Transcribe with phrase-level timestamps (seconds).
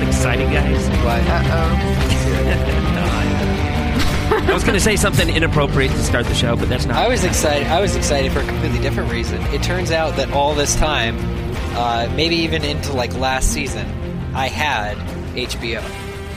[0.00, 0.88] got excited, guys?
[4.28, 6.98] I was going to say something inappropriate to start the show, but that's not.
[6.98, 7.66] I was excited.
[7.68, 9.40] I was excited for a completely different reason.
[9.54, 11.16] It turns out that all this time,
[11.76, 13.86] uh, maybe even into like last season,
[14.34, 14.98] I had
[15.34, 15.80] HBO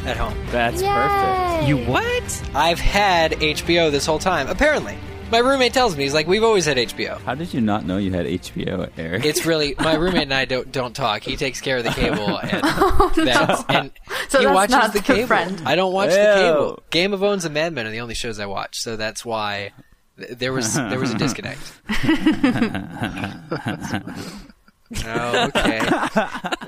[0.05, 0.37] at home.
[0.51, 0.87] That's Yay!
[0.87, 1.67] perfect.
[1.67, 2.49] You what?
[2.55, 4.47] I've had HBO this whole time.
[4.47, 4.97] Apparently,
[5.31, 7.97] my roommate tells me he's like, "We've always had HBO." How did you not know
[7.97, 9.25] you had HBO, Eric?
[9.25, 11.23] It's really my roommate and I don't don't talk.
[11.23, 13.91] He takes care of the cable oh, and that's, and
[14.29, 15.27] So he that's watches not the the cable.
[15.27, 15.61] friend.
[15.65, 16.83] I don't watch the cable.
[16.89, 19.71] Game of Thrones and Mad Men are the only shows I watch, so that's why
[20.17, 21.59] there was there was a disconnect.
[25.05, 25.79] oh, okay.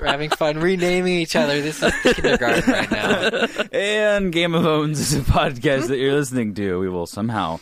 [0.00, 1.60] We're having fun renaming each other.
[1.60, 3.46] This is kindergarten right now.
[3.72, 6.78] and Game of Owns is a podcast that you're listening to.
[6.78, 7.60] We will somehow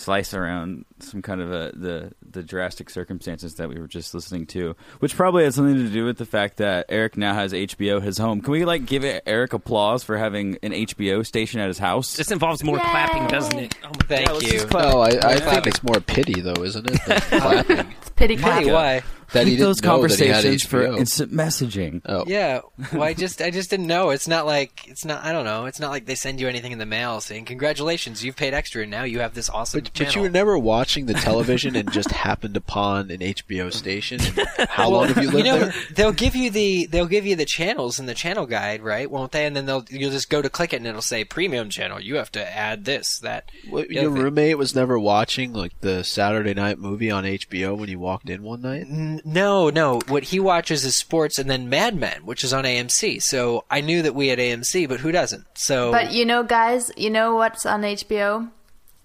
[0.00, 4.46] slice around some kind of a, the the drastic circumstances that we were just listening
[4.46, 8.00] to, which probably has something to do with the fact that Eric now has HBO
[8.02, 8.40] his home.
[8.40, 12.16] Can we like give Eric applause for having an HBO station at his house?
[12.16, 12.82] This involves more Yay.
[12.84, 13.74] clapping, doesn't it?
[13.84, 14.52] Oh Thank let's you.
[14.60, 14.72] just.
[14.72, 15.38] No, oh, I, I Yeah.
[15.54, 17.00] think it's more pity though, isn't it?
[17.04, 17.78] clapping.
[18.00, 18.62] It's pity clap.
[18.62, 19.02] Hey, why?
[19.32, 20.98] that he Keep didn't those know that he conversations for HBO.
[20.98, 22.02] instant messaging.
[22.04, 24.10] Oh, Yeah, well, I just I just didn't know.
[24.10, 25.24] It's not like it's not.
[25.24, 25.66] I don't know.
[25.66, 28.82] It's not like they send you anything in the mail saying congratulations, you've paid extra,
[28.82, 30.10] and now you have this awesome But, channel.
[30.10, 34.20] but you were never watching the television and just happened upon an HBO station.
[34.20, 35.74] And how long have you lived know, there?
[35.94, 39.10] they'll give you the they'll give you the channels in the channel guide, right?
[39.10, 39.46] Won't they?
[39.46, 42.00] And then they'll you'll just go to click it, and it'll say premium channel.
[42.00, 43.50] You have to add this, that.
[43.68, 44.22] What, the your other thing.
[44.24, 48.42] roommate was never watching like the Saturday night movie on HBO when you walked in
[48.42, 48.82] one night.
[48.82, 50.00] N- No, no.
[50.08, 53.20] What he watches is sports, and then Mad Men, which is on AMC.
[53.22, 55.44] So I knew that we had AMC, but who doesn't?
[55.54, 58.50] So But you know, guys, you know what's on HBO?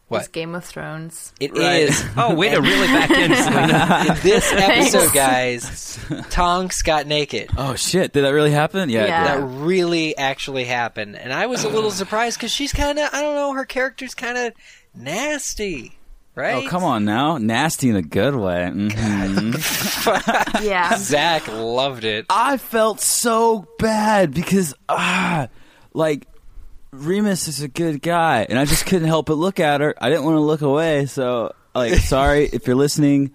[0.07, 0.19] What?
[0.19, 1.33] It's Game of Thrones.
[1.39, 1.99] it is.
[1.99, 2.11] God.
[2.31, 4.05] Oh, way to reel it back in, Selena.
[4.15, 5.97] In this episode, Thanks.
[6.07, 7.49] guys, Tonks got naked.
[7.57, 8.13] Oh shit!
[8.13, 8.89] Did that really happen?
[8.89, 9.05] Yeah.
[9.07, 9.23] Yeah.
[9.37, 11.15] that really actually happened.
[11.15, 14.13] And I was a little surprised because she's kind of, I don't know, her character's
[14.13, 14.53] kind of
[14.93, 15.97] nasty,
[16.35, 16.65] right?
[16.65, 18.69] Oh come on now, nasty in a good way.
[18.71, 20.63] Mhm.
[20.63, 20.97] Yeah.
[20.97, 22.25] Zach loved it.
[22.29, 25.47] I felt so bad because ah,
[25.93, 26.27] like
[26.95, 29.93] Remus is a good guy, and I just couldn't help but look at her.
[29.99, 33.31] I didn't want to look away, so like, sorry if you're listening.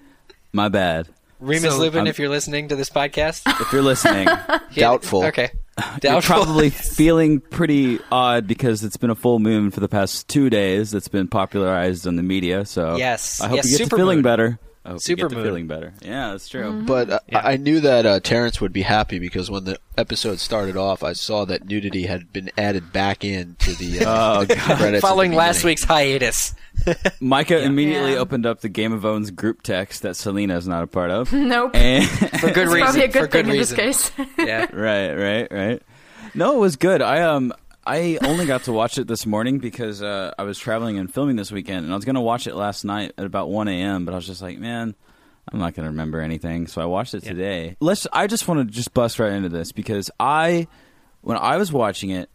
[0.53, 1.09] My bad.
[1.39, 4.29] Remus So, Lupin, um, if you're listening to this podcast, If you're listening,
[4.75, 5.25] Doubtful.
[5.27, 6.35] Okay, you're doubtful.
[6.37, 10.91] probably feeling pretty odd because it's been a full moon for the past two days.
[10.91, 12.67] That's been popularized on the media.
[12.67, 13.41] So Yes.
[13.41, 13.99] I hope Yes, you get to supermoon.
[13.99, 14.59] feeling better.
[14.85, 15.29] I hope you Supermoon.
[15.29, 15.93] get to feeling better.
[16.01, 16.83] Yeah, that's true.
[16.87, 17.39] But uh, Yeah.
[17.41, 21.03] I I knew that uh, Terrence would be happy because when the episode started off,
[21.03, 24.57] I saw that nudity had been added back into the uh, Oh, God.
[24.59, 24.81] credits.
[24.83, 26.55] at the Following last week's hiatus.
[27.21, 28.19] Micah immediately Yeah.
[28.21, 31.31] opened up the Game of Owns group text that Selena is not a part of.
[31.51, 31.75] Nope.
[31.75, 32.81] and For good It's reason.
[32.81, 33.79] probably a good for good thing reason.
[33.81, 34.27] in this case.
[34.39, 34.67] Yeah.
[34.73, 35.83] right, right, right.
[36.35, 37.03] No, it was good.
[37.03, 37.53] I um
[37.87, 41.37] I only got to watch it this morning because uh, I was traveling and filming
[41.37, 44.05] this weekend, and I was gonna watch it last night at about one a.m.
[44.05, 44.95] But I was just like, man,
[45.51, 47.77] I'm not gonna remember anything, so I watched it today.
[47.81, 48.07] Let's.
[48.13, 50.69] I just want to just bust right into this because I,
[51.23, 52.29] when I was watching it,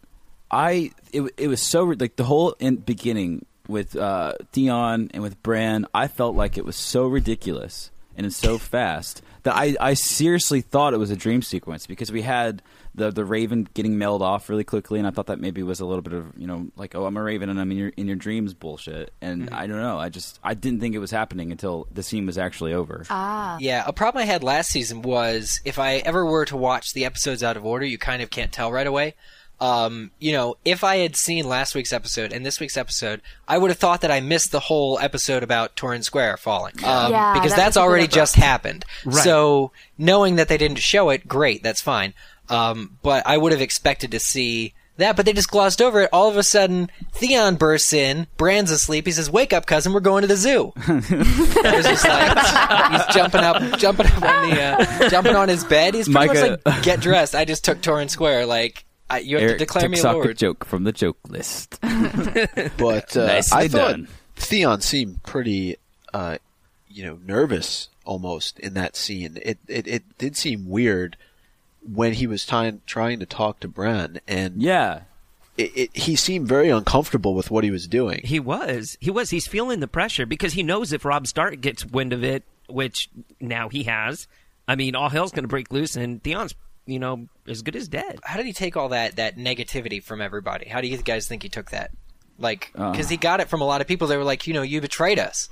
[0.50, 5.42] I it it was so like the whole in beginning with uh, Theon and with
[5.42, 9.94] Bran, I felt like it was so ridiculous and it's so fast that I, I
[9.94, 12.62] seriously thought it was a dream sequence because we had
[12.96, 15.86] the the Raven getting mailed off really quickly, and I thought that maybe was a
[15.86, 18.06] little bit of you know like oh I'm a Raven and I'm in your in
[18.06, 21.52] your dreams bullshit, and I don't know I just I didn't think it was happening
[21.52, 23.04] until the scene was actually over.
[23.10, 23.58] ah.
[23.60, 27.04] Yeah, a problem I had last season was if I ever were to watch the
[27.04, 29.14] episodes out of order, you kind of can't tell right away.
[29.58, 33.56] Um, you know, if I had seen last week's episode and this week's episode, I
[33.56, 36.74] would have thought that I missed the whole episode about Torrhen's Square falling.
[36.84, 38.84] Um, Yeah, because that that's was a bit already just happened.
[39.06, 39.24] Right.
[39.24, 42.12] So knowing that they didn't show it, great, that's fine.
[42.48, 46.10] Um, but I would have expected to see that, but they just glossed over it.
[46.12, 49.04] All of a sudden, Theon bursts in, Bran's asleep.
[49.06, 51.06] He says, "Wake up, cousin, we're going to the zoo." Was
[51.84, 55.94] just like, he's jumping up, jumping up on the, uh, jumping on his bed.
[55.94, 57.34] He's pretty Micah- much like, get dressed.
[57.34, 58.46] I just took Torrhen's Square.
[58.46, 60.38] Like, I, you have Eric to declare me a took a lord.
[60.38, 61.78] joke from the joke list.
[62.78, 64.08] But uh, I thought done.
[64.36, 65.76] Theon seemed pretty,
[66.14, 66.38] uh,
[66.88, 69.38] you know, nervous almost in that scene.
[69.42, 71.16] It it, it did seem weird
[71.92, 75.02] when he was trying trying to talk to Bran, and yeah,
[75.56, 78.20] it, it, he seemed very uncomfortable with what he was doing.
[78.24, 78.96] He was.
[79.00, 79.30] He was.
[79.30, 83.08] He's feeling the pressure because he knows if Rob Stark gets wind of it, which
[83.40, 84.26] now he has,
[84.68, 86.54] I mean, all hell's going to break loose, and Theon's,
[86.86, 88.18] you know, as good as dead.
[88.24, 90.68] How did he take all that that negativity from everybody?
[90.68, 91.90] How do you guys think he took that?
[92.38, 92.90] Like, Uh.
[92.90, 94.08] because he got it from a lot of people.
[94.08, 95.48] They were like, you know, you betrayed us,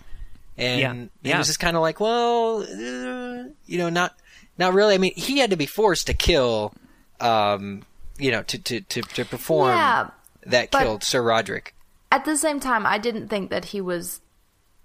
[0.59, 0.93] and Yeah.
[1.23, 1.39] he Yeah.
[1.39, 4.15] was just kind of like, well, uh, you know, not
[4.59, 4.95] not really.
[4.95, 6.73] I mean, he had to be forced to kill
[7.21, 7.85] um,
[8.19, 10.11] you know, to to to, to perform Yeah,
[10.47, 11.75] that killed Sir Roderick.
[12.13, 14.21] at the same time, I didn't think that he was,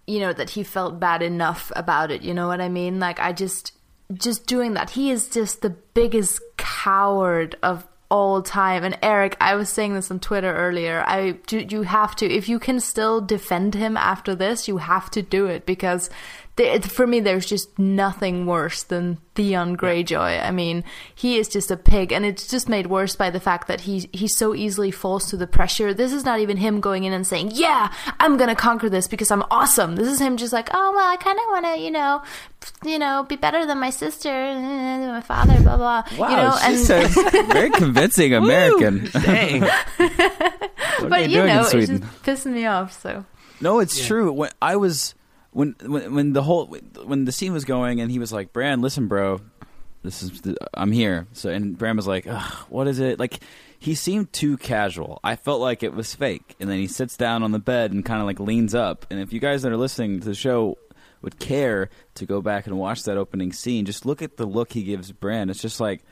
[0.08, 2.22] you know, that he felt bad enough about it.
[2.22, 3.00] You know what I mean?
[3.00, 3.74] Like, I just,
[4.14, 4.92] just doing that.
[4.92, 8.84] He is just the biggest coward of all time.
[8.84, 11.04] And Eric, I was saying this on Twitter earlier.
[11.06, 15.12] I, do, you have to, if you can still defend him after this, you have
[15.12, 16.10] to do it because
[16.60, 20.44] th- for me, there's just nothing worse than Theon Greyjoy.
[20.44, 20.84] I mean,
[21.16, 24.10] he is just a pig, and it's just made worse by the fact that he
[24.12, 25.94] he so easily falls to the pressure.
[25.94, 29.32] This is not even him going in and saying, "Yeah, I'm gonna conquer this because
[29.32, 31.92] I'm awesome." This is him just like, "Oh well, I kind of want to, you
[31.92, 32.22] know,
[32.84, 36.58] you know, be better than my sister, than my father, blah blah." Wow, you know,
[36.58, 37.14] she and says
[37.48, 39.10] very convincing American.
[39.14, 39.62] Dang.
[39.98, 43.02] but they you know, in it's just pissing me off.
[43.02, 43.26] So
[43.62, 44.32] No, it's true.
[44.34, 45.16] When I was
[45.52, 46.68] when when when the whole
[47.04, 49.42] when the scene was going and he was like, "Bran, listen, bro,
[50.04, 53.40] this is the, I'm here." So and Bran was like, Ugh, "What is it?" Like
[53.80, 55.20] he seemed too casual.
[55.24, 56.56] I felt like it was fake.
[56.60, 59.06] And then he sits down on the bed and kind of like leans up.
[59.10, 60.78] And if you guys that are listening to the show
[61.22, 64.74] would care to go back and watch that opening scene, just look at the look
[64.74, 65.50] he gives Bran.
[65.50, 66.04] It's just like.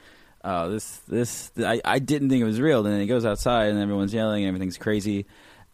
[0.44, 2.86] Oh, this, this, I, I didn't think it was real.
[2.86, 5.26] And then he goes outside and everyone's yelling and everything's crazy.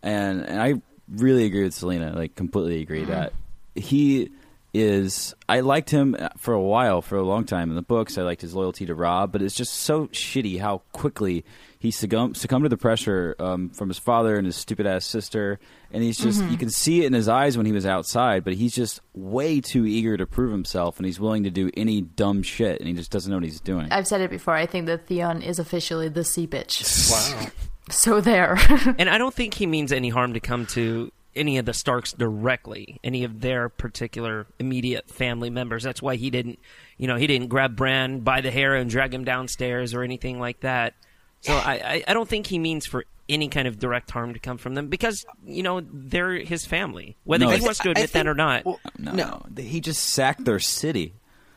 [0.02, 3.12] And, and I really agree with Selena, like completely agree mm-hmm.
[3.12, 3.34] that
[3.76, 4.32] he
[4.74, 8.18] is I liked him for a while, for a long time in the books.
[8.18, 11.46] I liked his loyalty to Rob, but it's just so shitty how quickly
[11.78, 15.60] he succumbed, succumbed to the pressure um, from his father and his stupid ass sister.
[15.92, 18.54] And he's just you can see it in his eyes when he was outside, but
[18.54, 22.42] he's just way too eager to prove himself, and he's willing to do any dumb
[22.42, 23.92] shit, and he just doesn't know what he's doing.
[23.92, 24.56] I've said it before.
[24.56, 27.12] I think that Theon is officially the sea bitch.
[27.12, 27.48] Wow.
[27.90, 28.58] So there.
[28.98, 32.14] and I don't think he means any harm to come to any of the Starks
[32.14, 35.84] directly, any of their particular immediate family members.
[35.84, 36.60] That's why he didn't,
[36.98, 40.40] you know, he didn't grab Bran by the hair and drag him downstairs or anything
[40.40, 40.94] like that.
[41.42, 44.40] So I, I, I don't think he means for any kind of direct harm to
[44.40, 47.80] come from them because you know they're his family, whether No, he I thi- wants
[47.80, 48.66] to I admit that or not.
[48.66, 49.46] well, no, no.
[49.58, 51.14] he just sacked their city.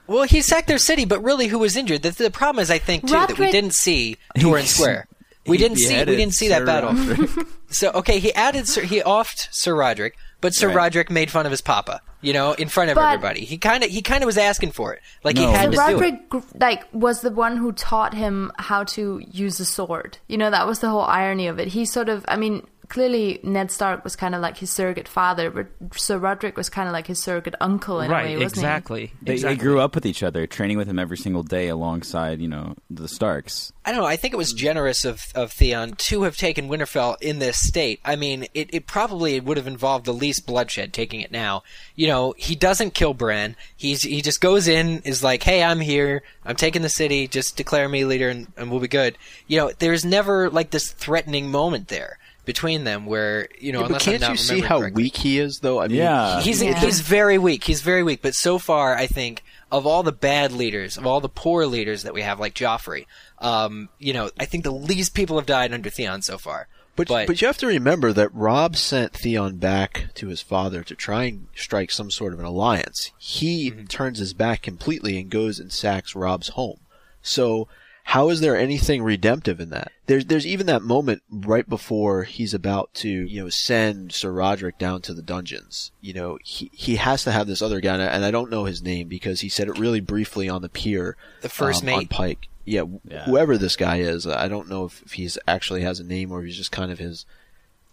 [0.09, 2.03] Well, he sacked their city, but really, who was injured?
[2.03, 5.09] The, the problem is, I think, too, that we didn't see Torrhen's Square.
[5.49, 5.97] We didn't see.
[5.99, 6.93] We didn't see that Sir battle.
[6.93, 7.31] Roderick.
[7.69, 8.69] So okay, he added.
[8.69, 10.77] Sir, he offed Sir Roderick, but Sir Right.
[10.77, 12.01] Roderick made fun of his papa.
[12.21, 13.45] You know, in front of But- everybody.
[13.45, 15.03] He kind of he kind of was asking for it.
[15.25, 15.85] Like he had So to do it.
[15.95, 20.19] Roderick like was the one who taught him how to use a sword.
[20.29, 21.69] You know, that was the whole irony of it.
[21.69, 25.51] He sort of, I mean, clearly Ned Stark was kind of like his surrogate father,
[25.51, 25.67] but
[25.97, 29.13] Sir Roderick was kind of like his surrogate uncle in a way, wasn't exactly.
[29.23, 29.57] They, exactly.
[29.57, 32.75] they grew up with each other, training with him every single day alongside, you know,
[32.91, 33.73] the Starks.
[33.85, 34.07] I don't know.
[34.07, 38.01] I think it was generous of, of Theon to have taken Winterfell in this state.
[38.05, 41.63] I mean, it, it probably would have involved the least bloodshed taking it now.
[41.95, 43.57] You know, he doesn't kill Bran.
[43.77, 46.23] He's he just goes in, is like, "Hey, I'm here.
[46.45, 47.29] I'm taking the city.
[47.29, 49.17] Just declare me leader, and, and we'll be good."
[49.47, 53.81] You know, there's never like this threatening moment there between them where you know.
[53.81, 55.03] Yeah, but unless I'm can't you see how correctly.
[55.03, 55.81] weak he is, though?
[55.81, 56.41] I mean, Yeah.
[56.41, 56.81] He's Yeah.
[56.81, 57.65] he's very weak.
[57.65, 58.23] He's very weak.
[58.23, 62.05] But so far, I think of all the bad leaders, of all the poor leaders
[62.05, 63.05] that we have, like Joffrey,
[63.41, 66.69] um, you know, I think the least people have died under Theon so far.
[66.95, 70.95] But, but you have to remember that Rob sent Theon back to his father to
[70.95, 73.13] try and strike some sort of an alliance.
[73.19, 76.79] He turns his back completely and goes and sacks Rob's home.
[77.21, 77.69] So
[78.11, 79.91] how is there anything redemptive in that?
[80.07, 84.79] There's there's even that moment right before he's about to you know send Sir Roderick
[84.79, 85.91] down to the dungeons.
[86.01, 88.81] You know he he has to have this other guy, and I- don't know his
[88.81, 91.17] name because he said it really briefly on the pier.
[91.43, 92.11] The first um, on mate.
[92.11, 92.49] Pike.
[92.65, 93.25] Yeah, Yeah.
[93.25, 96.41] whoever this guy is, I don't know if, if he's actually has a name or
[96.41, 97.25] if he's just kind of his,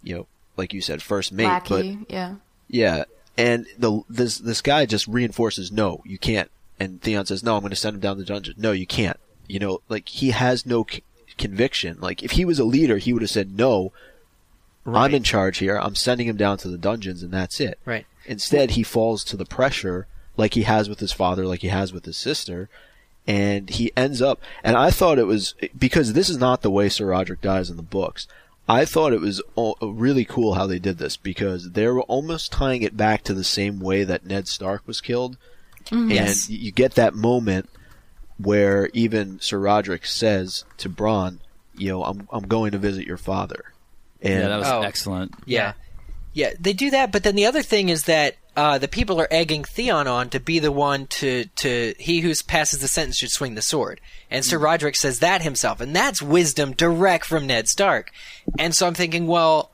[0.02, 1.62] you know, like you said, first mate.
[1.68, 2.34] But yeah.
[2.68, 3.04] yeah,
[3.36, 6.50] and the this this guy just reinforces, no, you can't.
[6.78, 8.54] And Theon says, no, I'm going to send him down the dungeon.
[8.58, 9.18] No, you can't.
[9.46, 11.02] You know, like he has no c-
[11.38, 11.98] conviction.
[12.00, 13.92] Like if he was a leader, he would have said, no,
[14.84, 15.06] Right.
[15.06, 15.78] I'm in charge here.
[15.78, 17.78] I'm sending him down to the dungeons, and that's it.
[17.86, 18.06] Right.
[18.26, 21.90] Instead, he falls to the pressure, like he has with his father, like he has
[21.92, 22.68] with his sister,
[23.26, 24.40] and he ends up.
[24.62, 27.76] And I thought it was because this is not the way Sir Roderick dies in
[27.78, 28.28] the books.
[28.68, 29.42] I thought it was
[29.82, 33.44] really cool how they did this because they were almost tying it back to the
[33.44, 35.38] same way that Ned Stark was killed,
[35.86, 36.10] mm-hmm.
[36.10, 36.48] Yes.
[36.48, 37.68] and you get that moment
[38.38, 41.40] where even Sir Roderick says to Bran,
[41.76, 43.72] "You know, I'm I'm going to visit your father."
[44.20, 44.82] And yeah, that was Oh.
[44.82, 45.34] excellent.
[45.44, 45.74] Yeah.
[46.32, 49.28] Yeah, they do that, but then the other thing is that uh, the people are
[49.30, 53.30] egging Theon on to be the one to, to he who passes the sentence should
[53.30, 54.00] swing the sword.
[54.32, 58.10] And Sir Roderick says that himself, and that's wisdom direct from Ned Stark.
[58.58, 59.70] And so I'm thinking, well,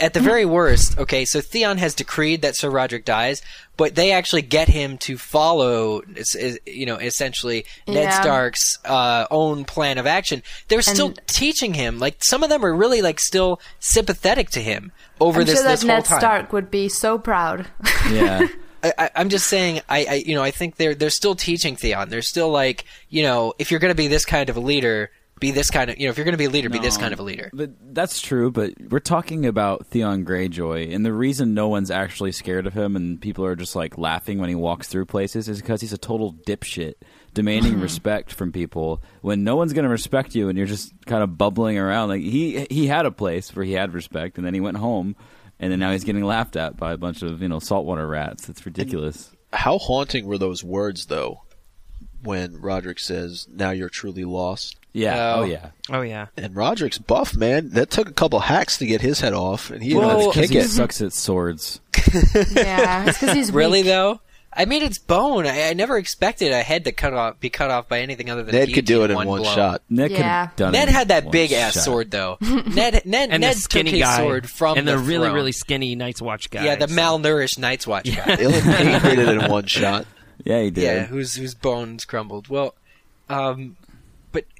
[0.00, 3.42] at the very worst, okay, so Theon has decreed that Sir Roderick dies,
[3.76, 8.20] but they actually get him to follow, is- is- you know, essentially Ned Yeah.
[8.20, 10.42] Stark's uh, own plan of action.
[10.68, 11.98] They're still teaching him.
[11.98, 15.64] Like some of them are really like still sympathetic to him over I'm this sure
[15.64, 16.20] that this whole Ned time.
[16.20, 17.66] Stark would be so proud.
[18.10, 18.46] Yeah.
[18.82, 21.74] I, I, I'm just saying, I, I, you know, I think they're they're still teaching
[21.74, 22.10] Theon.
[22.10, 25.10] They're still like, you know, if you're going to be this kind of a leader,
[25.38, 26.96] be this kind of, you know, if you're going to be a leader, be this
[26.96, 27.50] kind of a leader.
[27.52, 28.50] But that's true.
[28.50, 32.96] But we're talking about Theon Greyjoy, and the reason no one's actually scared of him
[32.96, 35.98] and people are just like laughing when he walks through places is because he's a
[35.98, 36.94] total dipshit,
[37.34, 41.22] demanding respect from people when no one's going to respect you, and you're just kind
[41.22, 42.08] of bubbling around.
[42.08, 45.16] Like he he had a place where he had respect, and then he went home,
[45.60, 48.48] and then now he's getting laughed at by a bunch of you know saltwater rats.
[48.48, 49.30] It's ridiculous.
[49.52, 51.42] How haunting were those words, though,
[52.22, 55.34] when Roderick says, "Now you're truly lost." Yeah.
[55.36, 55.40] Oh.
[55.40, 55.70] oh yeah.
[55.90, 56.26] Oh yeah.
[56.36, 57.70] And Roderick's buff, man.
[57.70, 60.32] That took a couple hacks to get his head off, and he didn't Well, have
[60.34, 60.68] to kick he it.
[60.68, 61.80] sucks at swords.
[62.52, 63.86] yeah, it's because he's Really weak.
[63.86, 64.20] though,
[64.52, 65.46] I mean, it's bone.
[65.46, 68.42] I, I never expected a head to cut off, be cut off by anything other
[68.42, 69.82] than Ned could do it in one, one shot.
[69.90, 70.46] Ned could Yeah.
[70.46, 71.82] have done Ned it had that one big ass shot.
[71.84, 72.38] sword though.
[72.40, 75.26] Ned Ned And Ned the skinny took his guy sword from and the, the, really
[75.26, 75.34] throne.
[75.34, 76.64] really skinny Night's Watch guy.
[76.64, 78.36] yeah the so- malnourished Night's Watch guy.
[78.36, 80.06] Ilyn Payne did it in one shot.
[80.44, 80.82] Yeah, he did.
[80.84, 82.46] Yeah, whose whose bones crumbled.
[82.48, 82.74] Well,
[83.28, 83.87] um, but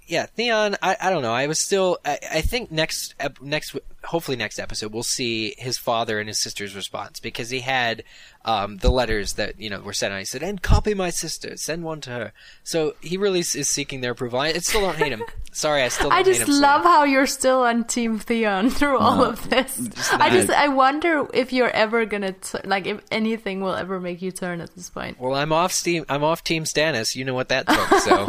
[0.08, 0.76] yeah, Theon.
[0.82, 1.32] I, I don't know.
[1.34, 1.98] I was still.
[2.04, 6.74] I, I think next next hopefully next episode we'll see his father and his sister's
[6.74, 8.04] response because he had
[8.44, 10.18] um, the letters that you know were sent out.
[10.18, 11.56] He said, "And copy my sister.
[11.56, 14.38] Send one to her." So he really is is seeking their approval.
[14.38, 15.22] I still don't hate him.
[15.52, 16.10] Sorry, I still.
[16.10, 16.96] Don't I just hate him, love Selena.
[16.96, 19.90] how you're still on Team Theon through all of this.
[20.12, 24.22] I just I wonder if you're ever gonna t- like if anything will ever make
[24.22, 25.20] you turn at this point.
[25.20, 26.04] Well, I'm off Steam.
[26.08, 27.14] I'm off Team Stannis.
[27.16, 27.88] You know what that took.
[27.98, 28.24] So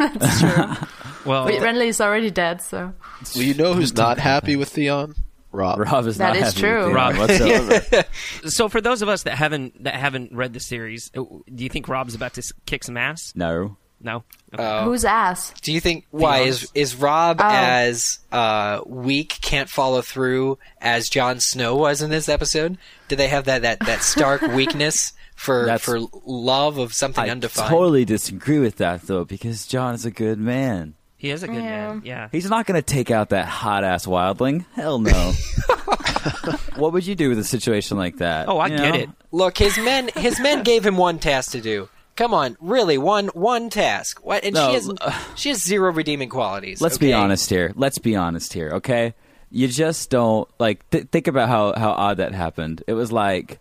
[1.24, 2.92] Well, But Renly is already dead, so
[3.34, 5.14] Well, you know who's not happy with Theon?
[5.52, 5.78] Rob.
[5.92, 6.76] Rob is That not is happy true.
[6.76, 7.16] with Theon Rob.
[7.16, 8.04] whatsoever.
[8.48, 11.68] so for those of us that haven't that haven't read the series, uh, do you
[11.68, 13.32] think Rob's about to kick some ass?
[13.34, 13.76] no.
[14.02, 14.24] No.
[14.54, 14.64] Okay.
[14.64, 15.52] uh, whose ass?
[15.60, 16.62] Do you think why Theon's.
[16.62, 17.46] is is Rob Oh.
[17.46, 22.78] as uh, weak, can't follow through as Jon Snow was in this episode?
[23.08, 27.28] Do they have that that, that stark weakness for That's- for love of something I
[27.28, 27.66] undefined?
[27.66, 30.94] I totally disagree with that though, because John is a good man.
[31.20, 31.88] He is a good Yeah.
[31.88, 32.02] man.
[32.04, 32.28] Yeah.
[32.32, 34.64] He's not going to take out that hot ass wildling.
[34.72, 35.32] Hell no.
[36.76, 38.48] what would you do with a situation like that?
[38.48, 39.00] Oh, I You get know?
[39.00, 39.10] it.
[39.30, 41.88] Look, his men his men gave him one task to do.
[42.16, 44.20] Come on, really one one task.
[44.24, 44.44] What?
[44.44, 46.80] And No, she has uh, she has zero redeeming qualities.
[46.80, 47.72] Let's be honest here.
[47.76, 49.14] Let's be honest here, okay?
[49.50, 52.82] You just don't like th- think about how how odd that happened.
[52.86, 53.58] It was like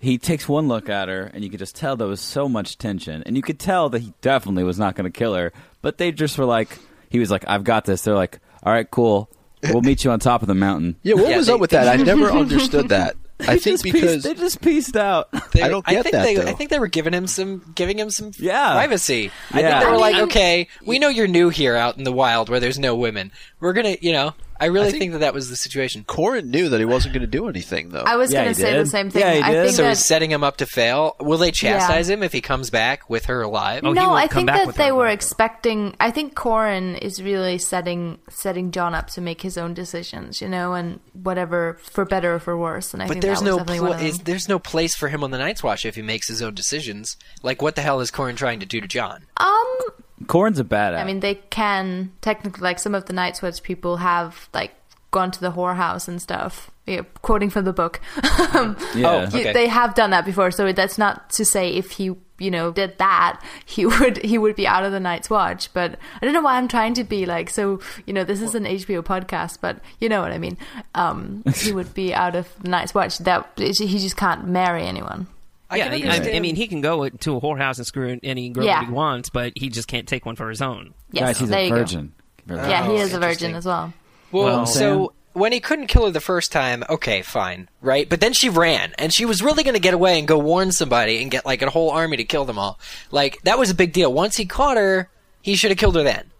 [0.00, 2.78] he takes one look at her, and you could just tell there was so much
[2.78, 5.52] tension, and you could tell that he definitely was not going to kill her.
[5.82, 6.78] But they just were like,
[7.10, 9.30] he was like, "I've got this." They're like, "All right, cool.
[9.64, 11.70] We'll meet you on top of the mountain." Yeah, what Yeah, was they- up with
[11.70, 11.88] that?
[11.88, 13.16] I never understood that.
[13.40, 15.28] I They think just pieced- because they just pieced out.
[15.52, 16.46] They, I don't I get think that, they, though.
[16.48, 18.72] I think they were giving him some, giving him some Yeah.
[18.72, 19.30] privacy.
[19.52, 19.70] I Yeah.
[19.70, 22.10] think they were I like, mean- okay, we know you're new here out in the
[22.10, 23.30] wild where there's no women.
[23.60, 26.04] We're gonna, you know, I really I think, think- that that was the situation.
[26.04, 28.02] Qhorin knew that he wasn't going to do anything, though.
[28.06, 28.86] I was Yeah, gonna say did.
[28.86, 29.20] the same thing.
[29.20, 29.64] Yeah, he I did.
[29.66, 31.16] think So that he's setting him up to fail.
[31.20, 33.82] Will they chastise him if he comes back with her alive?
[33.84, 35.12] Oh, he no, I come think back that they were though.
[35.12, 35.94] expecting.
[36.00, 40.48] I think Qhorin is really setting setting John up to make his own decisions, you
[40.48, 42.94] know, and whatever for better or for worse.
[42.94, 44.58] And I But think there's that was no definitely pl- one of is, there's no
[44.58, 47.16] place for him on the Night's Watch if he makes his own decisions.
[47.42, 49.26] Like, what the hell is Qhorin trying to do to John?
[49.36, 49.76] Um,
[50.24, 50.98] Qhorin's a badass.
[50.98, 54.74] I mean, they can technically, like some of the Night's Watch people have like
[55.10, 56.70] gone to the whorehouse and stuff.
[56.86, 58.00] Yeah, quoting from the book.
[58.54, 59.28] Um, yeah.
[59.32, 62.50] Oh, you- They have done that before, so that's not to say if he, you
[62.50, 65.70] know, did that, he would he would be out of the Night's Watch.
[65.74, 67.80] But I don't know why I'm trying to be like so.
[68.06, 70.56] You know, this is an HBO podcast, but you know what I mean.
[70.94, 73.18] Um, he would be out of the Night's Watch.
[73.18, 75.26] That he just can't marry anyone.
[75.70, 76.36] I yeah, can I.
[76.36, 78.80] I mean, he can go to a whorehouse and screw any girl Yeah.
[78.80, 80.94] that he wants, but he just can't take one for his own.
[81.12, 81.76] Yes, Guys, he's there a you go.
[81.76, 82.12] virgin.
[82.48, 83.92] Yeah, he is a virgin as well.
[84.32, 88.08] Well, Well- so when he couldn't kill her the first time, okay, fine, right?
[88.08, 90.72] But then she ran, and she was really going to get away and go warn
[90.72, 92.78] somebody and get like a whole army to kill them all.
[93.10, 94.12] Like that was a big deal.
[94.12, 95.10] Once he caught her,
[95.42, 96.30] he should have killed her then.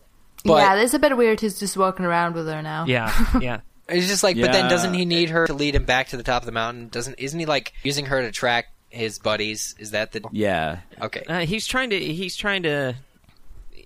[0.44, 1.40] But yeah, it's a bit weird.
[1.40, 2.86] He's just walking around with her now.
[2.86, 3.60] Yeah, yeah.
[3.88, 6.22] it's just like, but then doesn't he need her to lead him back to the
[6.22, 6.88] top of the mountain?
[6.88, 9.74] Doesn't isn't he like using her to track his buddies?
[9.78, 10.80] Is that the Yeah.
[11.00, 11.22] okay?
[11.28, 11.98] Uh, he's trying to.
[11.98, 12.94] He's trying to.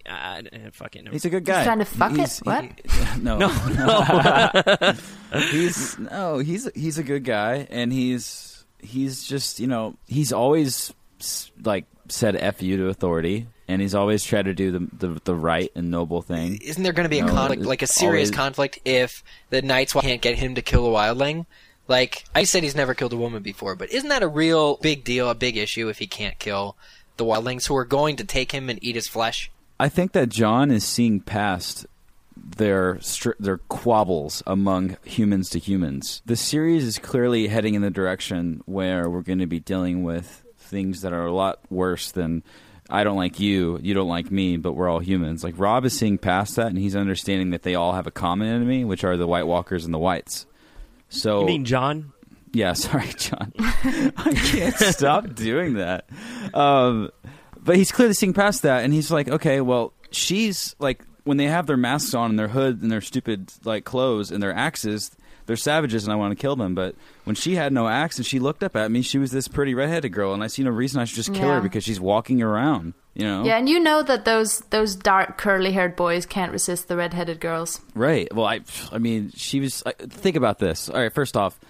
[0.05, 0.43] Uh,
[0.73, 1.07] fuck it.
[1.13, 1.59] He's a good guy.
[1.59, 2.17] He's trying to fuck it?
[2.19, 2.65] He's- What?
[2.65, 4.95] he- no, no.
[5.51, 10.93] he's no, he's he's a good guy, and he's he's just you know he's always
[11.63, 15.35] like said f you to authority, and he's always tried to do the the, the
[15.37, 16.59] right and noble thing.
[16.63, 19.63] Isn't there going to be a No, conflict, like a serious always- conflict, if the
[19.63, 21.47] Knights can't get him to kill a wildling?
[21.89, 25.05] Like I said, he's never killed a woman before, but isn't that a real big
[25.05, 26.77] deal, a big issue if he can't kill
[27.17, 29.51] the wildlings who are going to take him and eat his flesh?
[29.79, 31.87] I think that John is seeing past
[32.37, 32.99] their
[33.39, 36.23] their quabbles among humans to humans.
[36.25, 40.45] The series is clearly heading in the direction where we're going to be dealing with
[40.57, 42.43] things that are a lot worse than
[42.89, 45.45] I don't like you, you don't like me, but we're all humans.
[45.45, 48.49] Like Rob is seeing past that and he's understanding that they all have a common
[48.49, 50.47] enemy, which are the White Walkers and the Whites.
[51.13, 52.13] So You mean John?
[52.53, 53.53] yeah, sorry, John.
[53.59, 56.09] I can't stop doing that.
[56.55, 57.11] Um,
[57.63, 61.47] but he's clearly seeing past that, and he's like, okay, well, she's like, when they
[61.47, 65.11] have their masks on and their hood and their stupid like clothes and their axes,
[65.53, 66.75] they're savages, and I want to kill them.
[66.75, 66.95] But
[67.25, 69.75] when she had no axe and she looked up at me, she was this pretty
[69.75, 72.41] redheaded girl, and I see no reason I should just kill her because she's walking
[72.41, 72.95] around.
[73.13, 76.89] You know, Yeah, and you know that those those dark curly haired boys can't resist
[76.89, 77.83] the redheaded girls.
[77.95, 78.35] Right.
[78.35, 79.83] Well, I, I mean, she was.
[79.85, 80.89] I, think about this.
[80.89, 81.13] All right.
[81.13, 81.61] First off,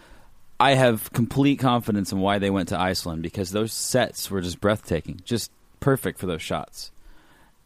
[0.61, 4.61] I have complete confidence in why they went to Iceland because those sets were just
[4.61, 6.93] breathtaking, just perfect for those shots.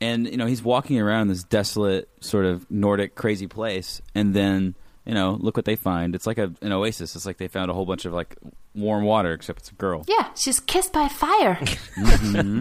[0.01, 4.75] And you know, he's walking around this desolate, sort of Nordic, crazy place, and then
[5.07, 6.15] you know, look what they find.
[6.15, 7.15] It's like a, an oasis.
[7.17, 8.37] It's like they found a whole bunch of like
[8.75, 10.05] warm water, except it's a girl.
[10.09, 11.57] Yeah, she's kissed by fire,
[11.97, 12.61] Mm-hmm.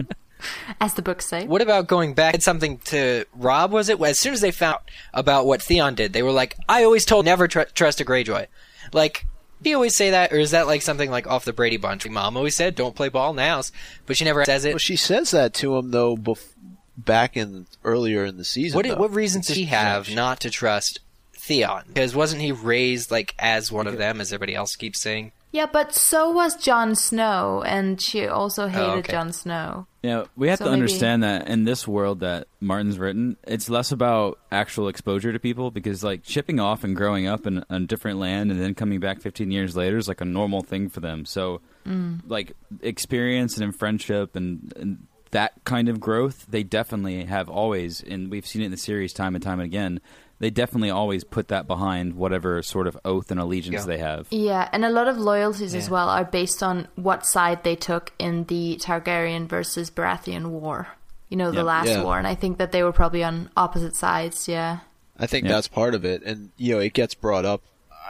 [0.80, 1.46] as the books say.
[1.46, 2.34] What about going back?
[2.34, 4.00] It's something to Rob, was it?
[4.00, 4.78] As soon as they found
[5.14, 8.46] about what Theon did, they were like, I always told never tr- trust a Greyjoy.
[8.92, 9.26] Like,
[9.62, 10.32] do you always say that?
[10.32, 12.06] Or is that like something like off the Brady Bunch?
[12.08, 13.72] Mom always said, don't play ball in the house.
[14.04, 14.70] But she never says it.
[14.70, 16.52] Well, she says that to him though, bef-
[16.96, 18.76] back in earlier in the season.
[18.76, 21.00] What, what reasons does he have She- not to trust
[21.46, 21.84] Theon?
[21.86, 25.32] Because wasn't he raised like as one of them, as everybody else keeps saying?
[25.52, 29.12] Yeah, but so was Jon Snow, and she also oh, hated Oh, okay.
[29.12, 29.86] Jon Snow.
[30.02, 33.70] Yeah, we have So to maybe- understand that in this world that Martin's written, it's
[33.70, 37.80] less about actual exposure to people because like shipping off and growing up in a
[37.80, 41.00] different land and then coming back 15 years later is like a normal thing for
[41.00, 41.24] them.
[41.24, 42.20] So mm.
[42.26, 48.02] like experience and in friendship and, and that kind of growth, they definitely have always,
[48.02, 50.00] and we've seen it in the series time and time and again.
[50.38, 53.86] They definitely always put that behind whatever sort of oath and allegiance Yeah.
[53.86, 54.26] they have.
[54.30, 58.12] Yeah, and a lot of loyalties as well are based on what side they took
[58.18, 60.88] in the Targaryen versus Baratheon war.
[61.30, 61.62] You know, the Yeah.
[61.62, 62.02] last Yeah.
[62.04, 64.46] war, and I think that they were probably on opposite sides.
[64.46, 64.80] Yeah.
[65.18, 65.52] I think Yeah.
[65.52, 67.62] that's part of it, and you know, it gets brought up.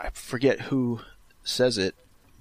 [0.03, 1.01] I forget who
[1.45, 1.95] says it,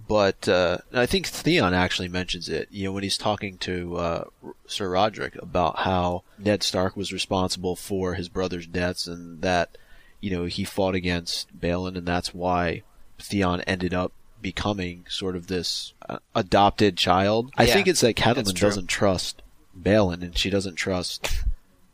[0.08, 2.68] but uh, I think Theon actually mentions it.
[2.72, 4.24] You know, when he's talking to uh,
[4.68, 9.78] Sir Roderick about how Ned Stark was responsible for his brother's deaths, and that
[10.20, 12.84] you know he fought against Balon, and that's why
[13.20, 17.52] Theon ended up becoming sort of this uh, adopted child.
[17.58, 19.42] I think it's that Catelyn doesn't trust
[19.80, 21.44] Balon, and she doesn't trust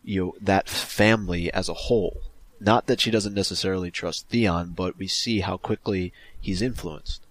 [0.03, 2.21] you know that family as a whole.
[2.59, 7.21] Not that she doesn't necessarily trust Theon, but we see how quickly he's influenced.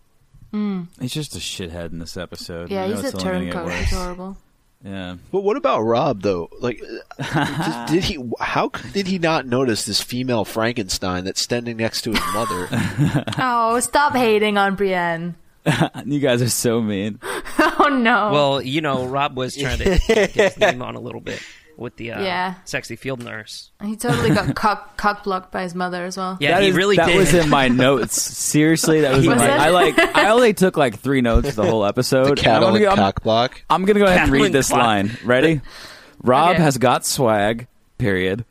[0.53, 0.89] Mm.
[1.01, 2.71] He's just a shithead in this episode.
[2.71, 3.67] Yeah, he's a it's only turncoat.
[3.67, 3.83] worse.
[3.83, 4.37] It's horrible.
[4.85, 5.17] Yeah.
[5.31, 6.49] But what about Rob though?
[6.59, 6.81] Like,
[7.35, 8.31] did, did he?
[8.41, 12.69] How did he not notice this female Frankenstein that's standing next to his mother?
[13.39, 15.37] oh, stop hating on Brienne.
[16.07, 17.21] You guys are so mean.
[17.59, 18.31] Oh no.
[18.33, 21.41] Well, you know, Rob was trying to get his name on a little bit
[21.81, 22.55] with the uh, Yeah.
[22.65, 23.71] sexy field nurse.
[23.83, 26.37] he totally got cock cock blocked by his mother as well.
[26.41, 27.17] Yeah, That he is- really that did.
[27.17, 28.21] was in my notes.
[28.23, 29.45] Seriously, that was, in my.
[29.45, 29.51] it?
[29.51, 29.99] I like.
[30.17, 32.39] I only took like three notes the whole episode.
[32.39, 33.63] the I'm gonna, and go- I'm, cock block.
[33.69, 34.79] I'm gonna go ahead and read this cock.
[34.79, 35.19] line.
[35.25, 35.61] Ready?
[36.23, 36.63] Rob Okay.
[36.63, 37.67] has got swag.
[37.99, 38.45] Period.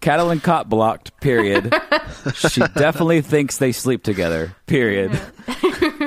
[0.00, 1.20] Catelyn cot blocked.
[1.20, 1.72] Period.
[2.34, 4.54] she definitely thinks they sleep together.
[4.66, 5.10] Period.
[5.10, 5.97] Did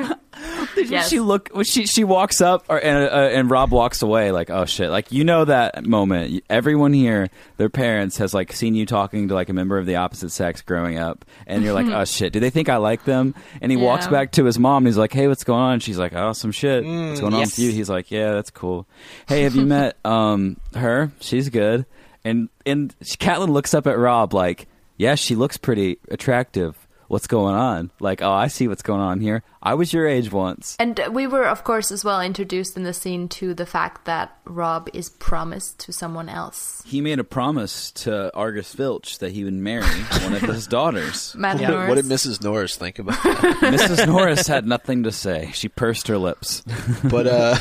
[0.90, 1.08] Yes.
[1.08, 1.48] she look?
[1.52, 4.32] when She she walks up, or, and uh, and Rob walks away.
[4.32, 4.90] Like oh shit!
[4.90, 6.42] Like you know that moment.
[6.50, 9.96] Everyone here, their parents has like seen you talking to like a member of the
[9.96, 12.32] opposite sex growing up, and you're like oh shit.
[12.32, 13.34] Do they think I like them?
[13.60, 14.78] And he walks back to his mom.
[14.78, 15.72] and He's like, hey, what's going on?
[15.74, 16.84] And she's like, oh, some shit.
[16.84, 17.50] what's going on yes.
[17.50, 17.72] with you?
[17.72, 18.86] He's like, yeah, that's cool.
[19.28, 21.12] Hey, have you met um her?
[21.20, 21.86] She's good.
[22.24, 26.76] And and Catelyn looks up at Rob like, yeah, she looks pretty attractive.
[27.12, 27.90] What's going on?
[28.00, 29.42] Like, oh, I see what's going on here.
[29.62, 30.78] I was your age once.
[30.80, 34.34] And we were, of course, as well introduced in the scene to the fact that
[34.46, 36.82] Rob is promised to someone else.
[36.86, 39.84] He made a promise to Argus Filch that he would marry
[40.22, 41.34] one of his daughters.
[41.36, 41.88] Matt What, Norris.
[41.90, 42.42] what did Mrs.
[42.42, 43.56] Norris think about that?
[43.60, 44.06] Mrs.
[44.06, 45.50] Norris had nothing to say.
[45.52, 46.62] She pursed her lips.
[47.04, 47.58] but uh,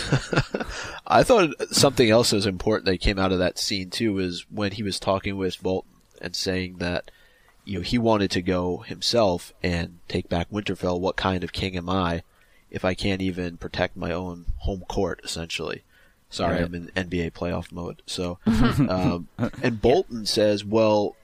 [1.06, 4.46] I thought something else that was important that came out of that scene too was
[4.50, 7.12] when he was talking with Bolton and saying that
[7.72, 11.00] you know he wanted to go himself and take back Winterfell.
[11.00, 12.24] What kind of king am I
[12.70, 15.22] if I can't even protect my own home court?
[15.24, 15.84] Essentially,
[16.30, 16.64] sorry, Right.
[16.66, 18.02] I'm in NBA playoff mode.
[18.06, 19.30] So, um,
[19.64, 21.16] and Bolton says, well,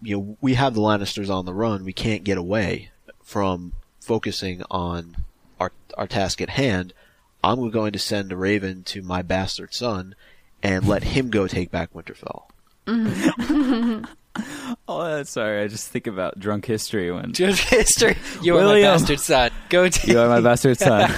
[0.00, 1.84] you know, we have the Lannisters on the run.
[1.84, 2.90] We can't get away
[3.22, 5.18] from focusing on
[5.60, 6.94] our our task at hand.
[7.44, 10.14] I'm going to send a raven to my bastard son
[10.62, 12.44] and let him go take back Winterfell.
[14.92, 15.62] Oh, sorry.
[15.62, 18.16] I just think about drunk history when drunk history.
[18.42, 19.52] You are my bastard son.
[19.68, 21.08] Go to you are my bastard son.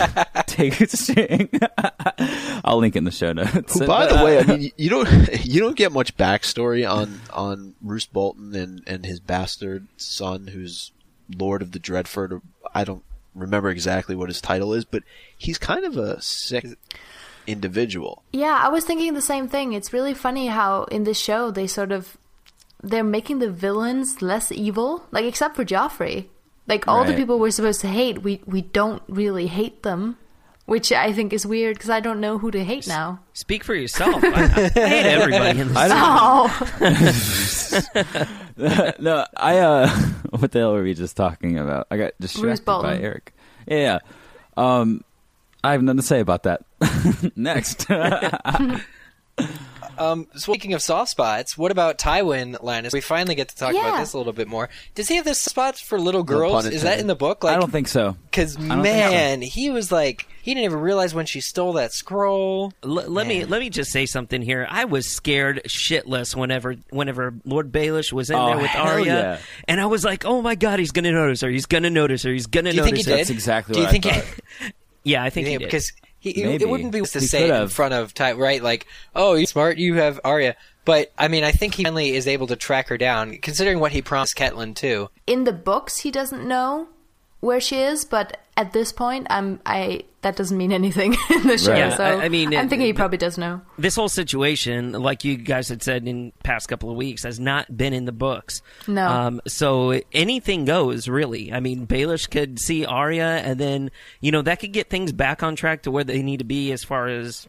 [0.47, 1.49] Take it string.
[2.65, 3.79] I'll link in the show notes.
[3.79, 6.89] Who, by But, the uh, way, I mean, you don't you don't get much backstory
[6.89, 10.93] on on Roose Bolton and and his bastard son, who's
[11.35, 12.43] Lord of the Dreadfort.
[12.75, 15.03] I don't remember exactly what his title is, but
[15.37, 16.67] he's kind of a sick
[17.47, 18.23] individual.
[18.33, 19.73] Yeah, I was thinking the same thing.
[19.73, 22.19] It's really funny how in this show they sort of
[22.83, 26.27] they're making the villains less evil, like except for Joffrey.
[26.69, 30.17] Like all the people we're supposed to hate, we we don't really hate them,
[30.67, 33.21] which I think is weird because I don't know who to hate now.
[33.33, 34.23] Speak for yourself.
[34.23, 35.77] I, I hate everybody in this.
[35.77, 35.99] I don't,
[38.57, 39.89] Oh, no, I uh,
[40.39, 41.89] what the hell were we just talking about?
[41.91, 43.35] I got distracted by Eric.
[43.67, 43.99] Yeah, yeah.
[44.57, 45.03] Um,
[45.65, 46.63] I have nothing to say about that.
[47.37, 47.87] Next,
[49.99, 52.93] Um, speaking of soft spots, what about Tywin Lannister?
[52.93, 54.69] We finally get to talk about this a little bit more.
[54.95, 56.67] Does he have this spots for little pun girls?
[56.67, 57.45] Is that in the book?
[57.45, 58.17] I don't think so.
[58.31, 58.77] because don't so.
[58.77, 62.73] man, he was like, he didn't even realize when she stole that scroll.
[62.83, 64.67] L- let me let me just say something here.
[64.69, 69.05] I was scared shitless whenever whenever Lord Baelish was in Oh, there with hell Arya,
[69.05, 69.39] yeah.
[69.69, 71.49] and I was like, "Oh my god, he's gonna notice her.
[71.49, 72.33] He's gonna notice her.
[72.33, 73.21] He's gonna Do you think notice he her." did?
[73.21, 74.25] That's exactly Do you I think thought.
[75.05, 75.65] Yeah, I think he did.
[75.65, 75.93] because
[76.23, 76.65] he, it- Maybe.
[76.65, 78.63] it wouldn't be to He say it in front of Ty, right?
[78.63, 80.55] Like, oh, you're smart, you have Arya.
[80.85, 83.91] But I mean, I think he finally is able to track her down, considering what
[83.93, 85.11] he promised Catelyn too.
[85.27, 86.89] in the books he doesn't know
[87.43, 91.59] where she is, but at this point, I'm I that doesn't mean anything in the
[91.59, 91.73] show.
[91.73, 91.79] Right.
[91.79, 93.61] Yeah, so I- I mean, I'm it- thinking he probably does know.
[93.77, 97.77] this whole situation, like you guys had said in past couple of weeks, has not
[97.77, 98.63] been in the books.
[98.87, 99.07] No.
[99.07, 101.53] Um, so anything goes, really.
[101.53, 105.43] I mean, Baelish could see Arya, and then you know that could get things back
[105.43, 107.49] on track to where they need to be as far as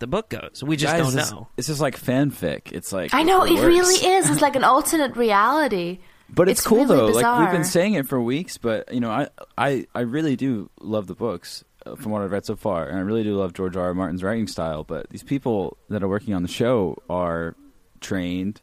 [0.00, 0.64] the book goes.
[0.66, 1.48] We just Guys, don't know.
[1.56, 2.72] It's just like fanfic.
[2.72, 3.62] It's like I know it works.
[3.64, 4.28] really is.
[4.28, 6.00] It's like an alternate reality.
[6.34, 7.06] But it's, It's cool really though.
[7.08, 10.70] Like we've been saying it for weeks, but you know, I I I really do
[10.80, 13.52] love the books uh, from what I've read so far, and I really do love
[13.52, 13.84] George R.
[13.86, 13.94] R.
[13.94, 14.82] Martin's writing style.
[14.84, 17.54] But these people that are working on the show are
[18.00, 18.60] trained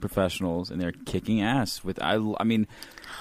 [0.00, 1.82] professionals, and they're kicking ass.
[1.84, 2.66] With I I mean,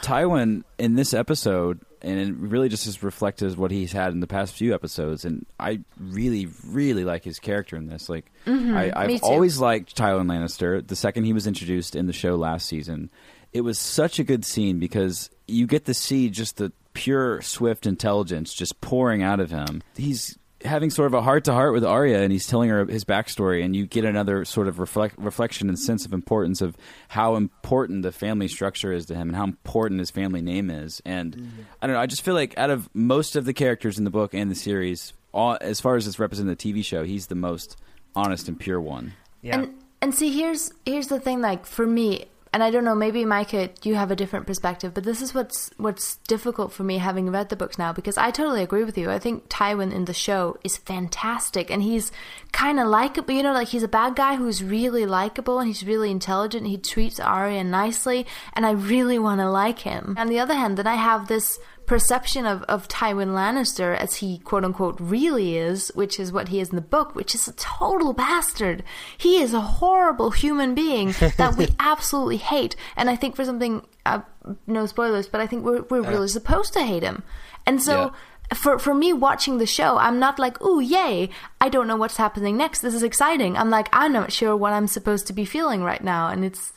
[0.01, 4.19] Tywin in this episode, and it really just is reflective of what he's had in
[4.19, 5.25] the past few episodes.
[5.25, 8.07] And I really, really like his character in this.
[8.07, 8.73] Like, I, Mm-hmm.
[9.07, 10.85] me I've always liked Tywin Lannister.
[10.87, 13.09] The second he was introduced in the show last season,
[13.53, 17.85] it was such a good scene because you get to see just the pure, swift
[17.85, 19.81] intelligence just pouring out of him.
[19.95, 23.05] He's having sort of a heart to heart with Arya, and he's telling her his
[23.05, 26.75] backstory, and you get another sort of reflect, reflection and sense of importance of
[27.07, 31.01] how important the family structure is to him, and how important his family name is.
[31.05, 34.03] And I don't know, I just feel like out of most of the characters in
[34.03, 37.03] the book and the series, all, as far as it's represented in the TV show,
[37.03, 37.77] he's the most
[38.15, 39.13] honest and pure one.
[39.41, 39.59] Yeah.
[39.59, 41.41] And and see, here's here's the thing.
[41.41, 45.03] Like for me, and I don't know, maybe Micah, you have a different perspective, but
[45.03, 48.63] this is what's what's difficult for me having read the books now because I totally
[48.63, 49.11] agree with you.
[49.11, 52.11] I think Tywin in the show is fantastic, and he's
[52.51, 53.33] kind of likable.
[53.33, 56.63] You know, like he's a bad guy who's really likable and he's really intelligent.
[56.63, 60.15] And he treats Arya nicely, and I really want to like him.
[60.17, 61.59] On the other hand, then I have this
[61.89, 66.59] perception of, of Tywin Lannister as he quote unquote really is, which is what he
[66.59, 68.83] is in the book, which is a total bastard.
[69.17, 72.75] He is a horrible human being that we absolutely hate.
[72.95, 74.21] And I think for something, uh,
[74.67, 77.23] no spoilers, but I think we're, we're really supposed to hate him.
[77.65, 78.13] And so.
[78.55, 81.29] For for me watching the show, I'm not like, ooh, yay!
[81.61, 82.79] I don't know what's happening next.
[82.79, 83.55] This is exciting.
[83.55, 86.73] I'm like, I'm not sure what I'm supposed to be feeling right now, and it's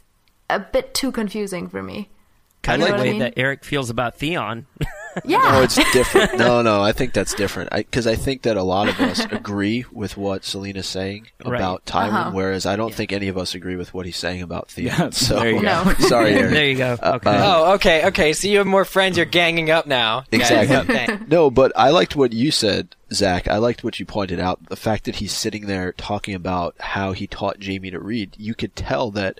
[0.50, 2.10] a bit too confusing for me.
[2.60, 4.66] kind of the way that Eric feels about Theon.
[5.24, 6.38] Yeah, No, it's different.
[6.38, 7.70] No, no, I think that's different.
[7.70, 11.56] Because I, think that a lot of us agree with what Selena's saying Right.
[11.58, 12.30] about Tywin, Uh-huh.
[12.32, 14.86] whereas I don't think any of us agree with what he's saying about Theon.
[14.98, 15.82] Yeah, so there you go.
[15.84, 15.92] No.
[15.94, 16.52] sorry, Eric.
[16.52, 16.96] there you go.
[17.02, 17.38] Okay.
[17.42, 18.32] oh, okay, okay.
[18.32, 19.16] So you have more friends.
[19.16, 20.24] You're ganging up now.
[20.32, 20.76] Exactly.
[20.76, 21.18] Okay.
[21.28, 23.48] No, but I liked what you said, Zach.
[23.48, 24.64] I liked what you pointed out.
[24.66, 28.34] The fact that he's sitting there talking about how he taught Jaime to read.
[28.38, 29.38] You could tell that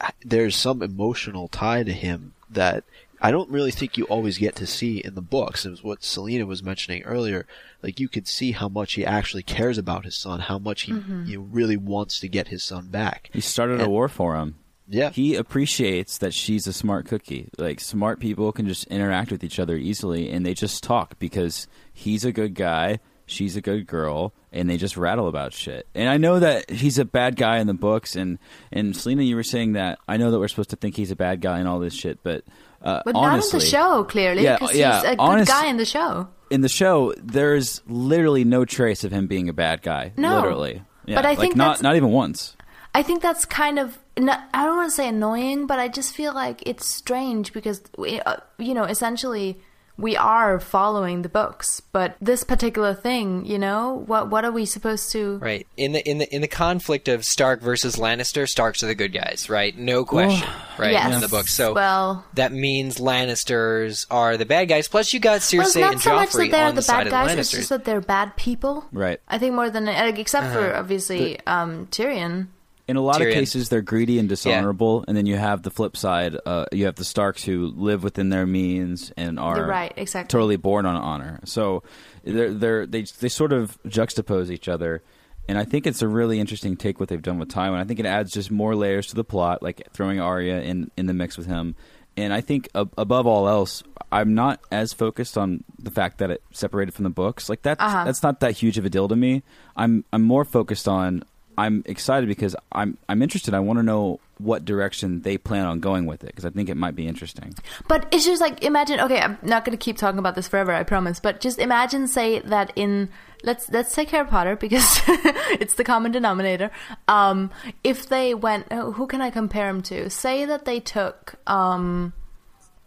[0.00, 2.84] uh, there's some emotional tie to him that
[3.24, 5.64] I don't really think you always get to see in the books.
[5.64, 7.46] It was what Selena was mentioning earlier.
[7.82, 10.92] Like you could see how much he actually cares about his son, how much he
[10.92, 11.24] mm-hmm.
[11.24, 13.30] you know, really wants to get his son back.
[13.32, 14.56] He started a war for him.
[14.86, 15.08] Yeah.
[15.08, 17.48] He appreciates that she's a smart cookie.
[17.56, 21.66] Like smart people can just interact with each other easily and they just talk because
[21.94, 25.86] he's a good guy, she's a good girl, and they just rattle about shit.
[25.94, 28.38] And I know that he's a bad guy in the books and
[28.70, 31.16] and Selena you were saying that I know that we're supposed to think he's a
[31.16, 32.44] bad guy and all this shit, but
[32.84, 35.50] uh, But honestly, not in the show, clearly, Yeah, because yeah, he's a good honest-
[35.50, 36.28] guy in the show.
[36.50, 40.12] in the show, there's literally no trace of him being a bad guy.
[40.16, 40.36] No.
[40.36, 40.82] literally.
[41.06, 42.56] Yeah, But I like think not not even once.
[42.94, 44.20] I think that's kind of I
[44.64, 48.36] don't want to say annoying, but I just feel like it's strange because we, uh,
[48.58, 49.60] you know, essentially
[49.96, 54.66] we are following the books, but this particular thing, you know, what what are we
[54.66, 55.38] supposed to?
[55.38, 55.66] Right.
[55.76, 59.12] In the in the in the conflict of Stark versus Lannister, Starks are the good
[59.12, 59.76] guys, right?
[59.76, 60.48] No question.
[60.78, 60.92] right.
[60.92, 61.14] Yes.
[61.14, 61.46] In the book.
[61.48, 64.88] So well, that means Lannisters are the bad guys.
[64.88, 66.80] Plus you got well, Cersei it's not and so much Joffrey that they're on the
[66.80, 68.84] the, side bad of guys; the it's just that they're bad people.
[68.92, 69.20] Right.
[69.28, 70.54] I think more than uh, except Uh-huh.
[70.70, 72.48] for obviously um, Tyrion.
[72.86, 73.28] In a lot Tyrion.
[73.28, 76.36] of cases, they're greedy and dishonorable, and then you have the flip side.
[76.44, 80.28] Uh, you have the Starks who live within their means and are You're right, exactly.
[80.30, 81.40] totally born on honor.
[81.44, 81.82] So
[82.24, 85.02] they're, they're they they sort of juxtapose each other,
[85.48, 87.78] and I think it's a really interesting take what they've done with Tywin.
[87.78, 91.06] I think it adds just more layers to the plot, like throwing Arya in in
[91.06, 91.76] the mix with him.
[92.18, 96.30] And I think ab- above all else, I'm not as focused on the fact that
[96.30, 97.48] it separated from the books.
[97.48, 98.04] Like that, Uh-huh.
[98.04, 99.42] that's not that huge of a deal to me.
[99.74, 101.24] I'm I'm more focused on.
[101.56, 103.54] I'm excited because I'm I'm interested.
[103.54, 106.68] I want to know what direction they plan on going with it because I think
[106.68, 107.54] it might be interesting.
[107.88, 109.00] But it's just like imagine.
[109.00, 110.72] Okay, I'm not going to keep talking about this forever.
[110.72, 111.20] I promise.
[111.20, 113.08] But just imagine, say that in
[113.44, 116.70] let's let's take Harry Potter because it's the common denominator.
[117.08, 117.50] Um,
[117.82, 120.10] if they went, oh, who can I compare him to?
[120.10, 122.12] Say that they took um,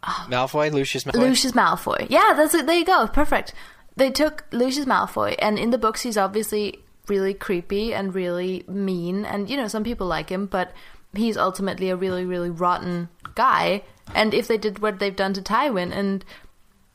[0.02, 1.20] Malfoy, Lucius Malfoy.
[1.20, 2.06] Lucius Malfoy.
[2.10, 2.66] Yeah, that's it.
[2.66, 3.06] There you go.
[3.08, 3.54] Perfect.
[3.96, 9.24] They took Lucius Malfoy, and in the books, he's obviously really creepy and really mean,
[9.24, 10.72] and you know some people like him, but
[11.14, 13.82] he's ultimately a really, really rotten guy.
[14.14, 16.24] And if they did what they've done to Tywin and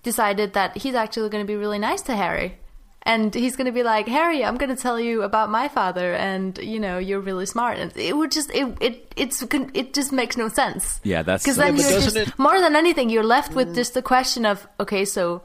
[0.04, 2.58] decided that he's actually going to be really nice to Harry.
[3.06, 6.14] And he's going to be like, Harry, I'm going to tell you about my father,
[6.14, 7.78] and you know you're really smart.
[7.78, 11.02] And it would just, it, it, it's, it just makes no sense.
[11.04, 13.76] Yeah, that's Because then but you're just it- more than anything, you're left with mm.
[13.76, 15.42] just the question of, okay, so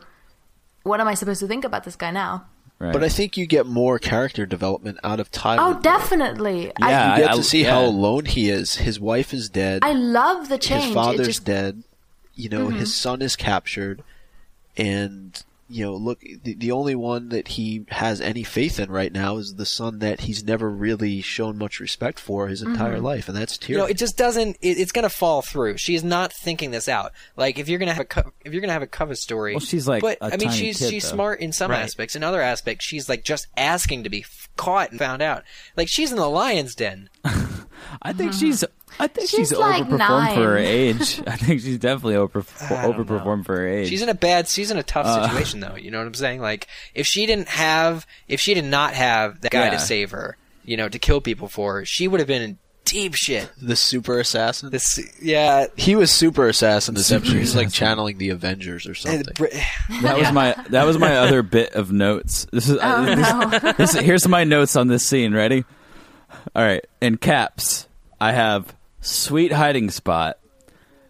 [0.84, 2.46] what am I supposed to think about this guy now?
[2.78, 2.92] Right.
[2.92, 5.62] But I think you get more character development out of Tyler.
[5.62, 5.80] Oh, though.
[5.80, 6.66] definitely.
[6.80, 7.70] Yeah, I, You get I- to see yeah.
[7.70, 8.76] how alone he is.
[8.76, 9.80] His wife is dead.
[9.82, 10.84] I love the change.
[10.86, 11.82] his father's just- dead.
[12.34, 13.08] You know, his Mm-hmm.
[13.08, 14.02] son is captured,
[14.76, 19.12] and you know, look, the, the only one that he has any faith in right
[19.12, 22.72] now is the son that he's never really shown much respect for his Mm-hmm.
[22.72, 23.68] entire life, and that's Tyrion.
[23.68, 24.56] You know, it just doesn't.
[24.62, 25.76] It, it's going to fall through.
[25.76, 27.12] She's not thinking this out.
[27.36, 29.14] Like if you're going to have a co- if you're going to have a cover
[29.14, 29.52] story.
[29.54, 31.14] Well, she's like but a I mean, tiny she's kid, she's though.
[31.16, 31.80] smart in some Right.
[31.82, 32.16] aspects.
[32.16, 35.44] In other aspects, she's like just asking to be f- caught and found out.
[35.76, 37.10] Like she's in the lion's den.
[38.02, 38.64] I think she's.
[39.00, 41.22] I think she's, She's like overperformed for her age.
[41.26, 43.88] I think she's definitely over, I don't overperformed for her age.
[43.88, 44.48] She's in a bad.
[44.48, 45.28] She's in a tough Uh.
[45.28, 45.76] situation though.
[45.76, 46.40] You know what I'm saying?
[46.40, 49.70] Like if she didn't have, if she did not have that guy Yeah.
[49.70, 52.58] to save her, you know, to kill people for her, she would have been in
[52.84, 53.50] deep shit.
[53.60, 54.70] the super assassin.
[54.70, 55.66] This, yeah.
[55.76, 57.36] he was super assassin this episode.
[57.36, 59.24] He's like channeling the Avengers or something.
[60.02, 62.46] That was my that was my other bit of notes.
[62.50, 63.18] This is Oh, this,
[63.62, 63.72] no.
[63.72, 65.34] this- here's my notes on this scene.
[65.34, 65.64] Ready?
[66.56, 66.84] All right.
[67.02, 67.86] In caps,
[68.20, 70.38] I have sweet hiding spot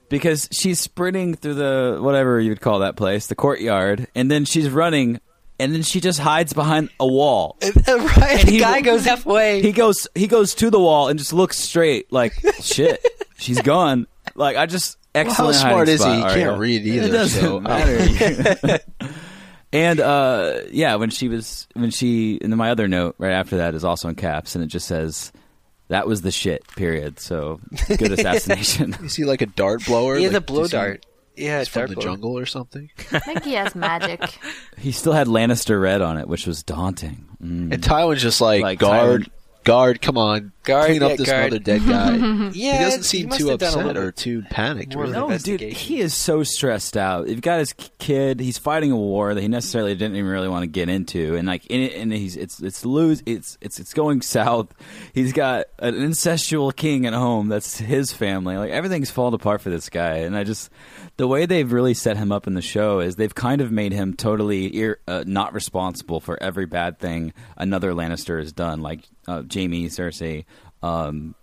[0.09, 4.45] because she's sprinting through the whatever you would call that place, the courtyard, and then
[4.45, 5.21] she's running,
[5.59, 7.57] and then she just hides behind a wall.
[7.63, 7.87] right.
[7.89, 9.63] And the he- guy goes halfway.
[9.63, 13.05] He goes he goes to the wall and just looks straight like shit.
[13.39, 14.07] she's gone.
[14.35, 15.55] Like I just excellent.
[15.55, 16.19] Well, how smart is he?
[16.19, 17.07] spot, He can't read either.
[17.09, 18.79] It doesn't so, matter.
[19.73, 23.59] and uh, yeah, when she was when she and then my other note right after
[23.59, 25.33] that is also in caps and it just says
[25.89, 26.67] that was the shit.
[26.77, 27.19] Period.
[27.21, 28.95] So good assassination.
[29.03, 30.17] Is he like a dart blower?
[30.17, 31.07] Yeah, has like, a blow is he- dart.
[31.37, 32.05] Yeah, He's from dart the blower.
[32.05, 32.91] jungle or something.
[33.13, 34.21] I think he has magic.
[34.77, 37.29] he still had Lannister red on it, which was daunting.
[37.41, 37.73] Mm.
[37.73, 39.31] And Tywin's just like, Like, guard, Tywin-
[39.69, 42.17] guard, come on, Guard, clean up yeah, this guard." other dead guy.
[42.59, 44.95] Yeah, he doesn't seem must too have a upset little or too panicked.
[44.95, 45.13] Really.
[45.13, 47.29] No, dude, he is so stressed out.
[47.29, 48.41] He's got his kid.
[48.41, 51.47] He's fighting a war that he necessarily didn't even really want to get into, and
[51.47, 54.73] like, in it, and he's it's it's lose it's it's it's going south.
[55.13, 57.49] He's got an incestual king at home.
[57.49, 58.57] That's his family.
[58.57, 60.71] Like everything's falling apart for this guy, and I just
[61.19, 63.93] the way they've really set him up in the show is they've kind of made
[63.93, 69.01] him totally ir- uh, not responsible for every bad thing another Lannister has done, like
[69.29, 70.47] uh, Jaime, Cersei.
[70.83, 71.35] Um,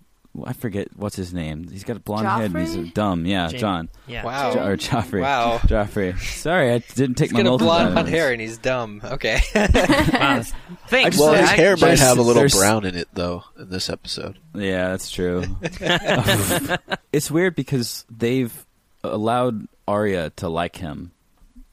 [0.44, 1.66] I forget what's his name.
[1.70, 2.54] He's got a blonde head.
[2.54, 3.24] and He's dumb.
[3.24, 3.58] Yeah, Jaime.
[3.58, 3.88] John.
[4.06, 4.22] Yeah.
[4.22, 4.52] Wow.
[4.52, 5.22] Jo- or Joffrey.
[5.22, 5.58] Wow.
[5.58, 6.18] Joffrey.
[6.20, 8.08] Sorry, I didn't take He's my He's got a blonde vitamins.
[8.14, 9.00] hair and he's dumb.
[9.04, 9.40] Okay.
[9.54, 10.42] Wow.
[10.88, 11.18] Thanks.
[11.18, 13.88] Well, I- his hair might have a little there's- brown in it though in this
[13.88, 14.38] episode.
[14.54, 15.44] Yeah, that's true.
[17.12, 18.65] it's weird because they've
[19.14, 21.12] allowed Arya to like him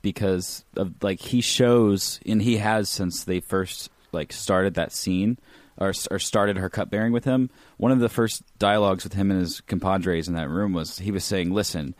[0.02, 5.38] because of like he shows and he has since they first like started that scene
[5.78, 7.50] or, or started her cupbearing with him.
[7.78, 11.12] One of the first dialogues with him and his compadres in that room was he
[11.12, 11.96] was saying, "Listen,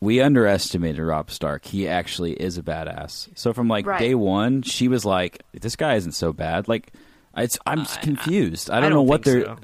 [0.00, 1.64] we underestimated Rob Stark.
[1.64, 3.28] He actually is a badass.
[3.34, 3.98] So from like Right.
[4.00, 6.92] day one, she was like, "This guy isn't so bad." Like,
[7.36, 8.70] it's, I'm just confused.
[8.70, 9.44] I, I don't know don't what they're.
[9.44, 9.58] so.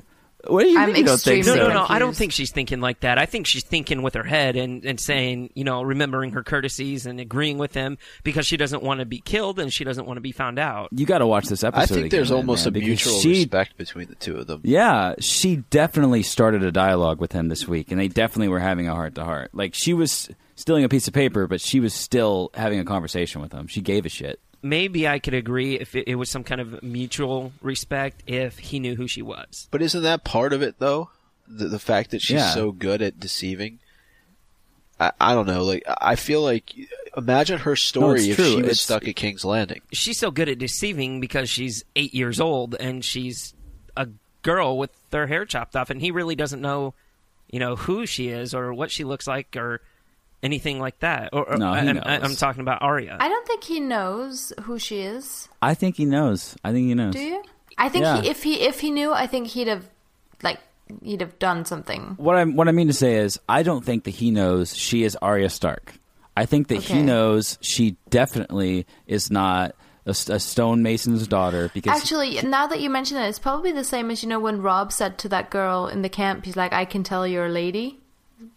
[0.49, 1.69] What do you I'm mean you don't think No, so?
[1.69, 1.87] no, no.
[1.89, 3.19] I don't think she's thinking like that.
[3.19, 7.07] I think she's thinking with her head and, and saying, you know, remembering her courtesies
[7.07, 10.17] and agreeing with him because she doesn't want to be killed and she doesn't want
[10.17, 10.89] to be found out.
[10.93, 11.83] You got to watch this episode.
[11.83, 14.61] I think there's almost man, a because mutual she, respect between the two of them.
[14.65, 18.89] Yeah, she definitely started a dialogue with him this week, and they definitely were having
[18.89, 19.51] a heart to heart.
[19.53, 23.41] Like she was stealing a piece of paper, but she was still having a conversation
[23.43, 23.67] with him.
[23.67, 24.41] She gave a shit.
[24.69, 28.79] Maybe I could agree if it, it was some kind of mutual respect if he
[28.81, 29.69] knew who she was.
[29.71, 31.11] But isn't that part of it though?
[31.49, 32.51] The the fact that she's Yeah.
[32.55, 33.79] so good at deceiving.
[34.99, 35.63] I, I don't know.
[35.65, 36.73] Like I feel like
[37.17, 38.45] imagine her story it's if true.
[38.47, 39.81] she was It's- stuck at King's Landing.
[39.93, 43.55] She's so good at deceiving because she's eight years old and she's
[43.97, 44.09] a
[44.43, 46.95] girl with her hair chopped off, and he really doesn't know,
[47.51, 49.81] you know, who she is or what she looks like or
[50.43, 51.31] anything like that.
[51.33, 52.03] Or, or No, he I, knows.
[52.07, 53.17] am talking about Arya.
[53.21, 55.49] I don't think he knows who she is.
[55.63, 56.57] I think he knows.
[56.65, 57.15] I think he knows.
[57.15, 57.43] Do you?
[57.79, 58.23] I think Yeah.
[58.23, 59.85] he, if he if he knew, I think he'd have
[60.43, 60.61] like
[61.03, 62.15] he'd have done something.
[62.17, 65.03] What I what I mean to say is, I don't think that he knows she
[65.05, 65.95] is Arya Stark.
[66.37, 72.67] I think that he knows she definitely is not a stonemason's daughter because Actually, now
[72.69, 75.29] that you mention it, it's probably the same as you know when Robb said to
[75.31, 78.01] that girl in the camp, he's like, "I can tell you're a lady."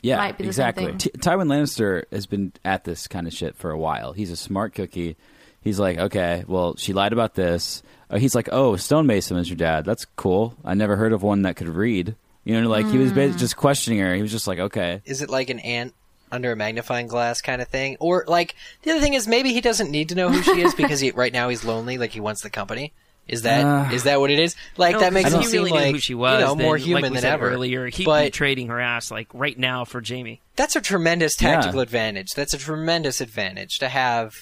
[0.02, 0.86] Yeah, might be the same exactly.
[0.88, 0.98] thing.
[0.98, 4.13] T- Tywin Lannister has been at this kind of shit for a while.
[4.13, 5.15] He's a smart cookie.
[5.62, 7.84] He's like, okay, well, she lied about this.
[8.10, 9.86] Uh, he's like, oh, stonemason is your dad.
[9.86, 10.56] That's cool.
[10.63, 12.15] I never heard of one that could read.
[12.46, 13.38] You know, like he was Mm.
[13.38, 14.15] just questioning her.
[14.15, 15.94] He was just like, okay, Is it like an ant
[16.32, 17.98] under a magnifying glass kind of thing?
[18.00, 20.74] Or like the other thing is maybe he doesn't need to know who she is
[20.78, 22.94] because he, right now he's lonely, like he wants the company.
[23.30, 24.56] Is that is Uh, that what it is?
[24.78, 26.78] Like No, that makes him seem really like who she was, you know, then, more
[26.78, 27.50] human we than ever.
[27.50, 30.42] Earlier, he'd be but trading her ass like right now for Jaime.
[30.56, 31.56] that's a tremendous Yeah.
[31.56, 32.32] tactical advantage.
[32.36, 34.34] That's a tremendous advantage to have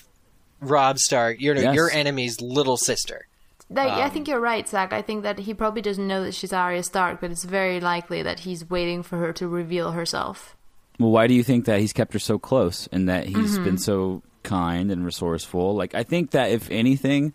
[0.61, 1.75] Robb Stark, your Yes.
[1.75, 3.27] your enemy's little sister.
[3.69, 4.93] Like, Um, I think you're right, Zach.
[4.93, 8.23] I think that he probably doesn't know that she's Arya Stark, but it's very likely
[8.23, 10.55] that he's waiting for her to reveal herself.
[10.99, 13.63] well, why do you think that he's kept her so close and that he's Mm-hmm.
[13.65, 15.75] been so kind and resourceful?
[15.75, 17.33] Like, I think that if anything,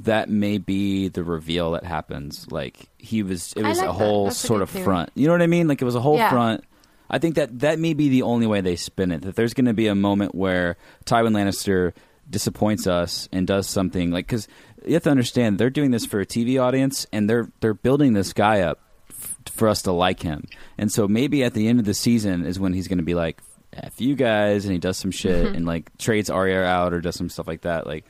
[0.00, 2.46] that may be the reveal that happens.
[2.50, 4.84] Like, he was, it was like a whole a sort good of theory.
[4.84, 5.10] front.
[5.14, 5.68] You know what I mean?
[5.68, 6.30] Like, it was a whole Yeah.
[6.30, 6.64] front.
[7.10, 9.20] I think that that may be the only way they spin it.
[9.22, 11.92] That there's going to be a moment where Tywin Lannister
[12.30, 14.48] disappoints us and does something like because
[14.86, 18.14] you have to understand they're doing this for a TV audience and they're they're building
[18.14, 20.46] this guy up f- for us to like him.
[20.78, 23.14] And so maybe at the end of the season is when he's going to be
[23.14, 23.42] like,
[23.74, 25.54] "F you guys," and he does some shit Mm-hmm.
[25.56, 27.86] and like trades Arya out or does some stuff like that.
[27.86, 28.06] Like,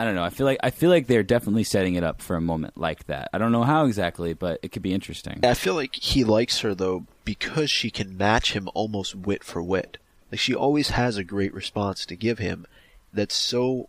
[0.00, 0.22] I don't know.
[0.24, 3.06] I feel like I feel like they're definitely setting it up for a moment like
[3.08, 3.28] that.
[3.34, 5.40] I don't know how exactly, but it could be interesting.
[5.44, 9.62] I feel like he likes her though because she can match him almost wit for
[9.62, 9.98] wit.
[10.32, 12.66] Like she always has a great response to give him
[13.12, 13.88] that's so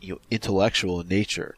[0.00, 1.56] you know intellectual in nature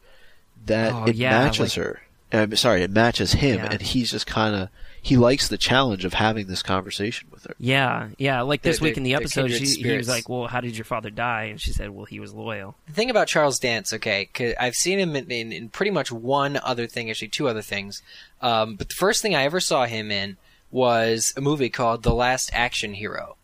[0.66, 2.00] that Oh, it yeah, matches like- her.
[2.42, 3.68] I'm sorry, it matches him, Yeah.
[3.72, 4.68] and he's just kind of
[5.00, 7.54] he likes the challenge of having this conversation with her.
[7.58, 8.40] Yeah, yeah.
[8.40, 10.76] Like this They're- week in the episode, kindred she, he was like, "Well, how did
[10.78, 13.92] your father die?" And she said, "Well, he was loyal." The thing about Charles Dance,
[13.92, 17.48] okay, 'cause I've seen him in, in, in pretty much one other thing, actually two
[17.48, 18.00] other things.
[18.40, 20.38] Um, but the first thing I ever saw him in
[20.70, 23.36] was a movie called The Last Action Hero.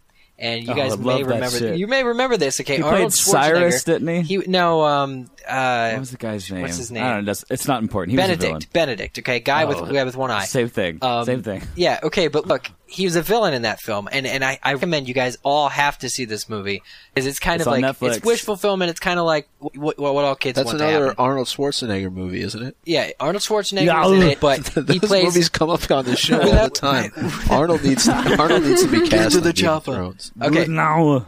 [0.43, 2.61] And you Oh, guys may remember you may remember this.
[2.61, 4.23] Okay, He Arnold played Cyrus, didn't he?
[4.23, 6.63] He no, um, uh, What was the guy's name?
[6.63, 7.05] What's his name?
[7.05, 7.33] I don't know.
[7.33, 8.13] it It's not important.
[8.13, 8.39] He was.
[8.39, 8.73] Benedict.
[8.73, 9.19] Benedict.
[9.19, 9.87] Okay, guy with Oh.
[9.93, 10.47] guy with one eye.
[10.47, 10.99] Same thing.
[11.03, 11.63] Um, Same thing.
[11.77, 14.73] Yeah, okay, but look, he was a villain in that film, and, and I, I
[14.75, 16.83] recommend you guys all have to see this movie
[17.15, 18.17] because it's kind It's of like Netflix.
[18.17, 18.91] it's wish fulfillment.
[18.91, 21.25] It's kind of like what, what, what all kids That's want to another happen.
[21.25, 22.77] Arnold Schwarzenegger movie, isn't it?
[22.85, 24.07] Yeah, Arnold Schwarzenegger Yeah.
[24.07, 25.25] is in it, but Those he plays.
[25.25, 27.13] movies come up on the show all the time.
[27.51, 29.95] Arnold needs Arnold needs to be cast to the in Game of chopper.
[29.95, 30.33] Thrones.
[30.43, 31.27] Okay, now.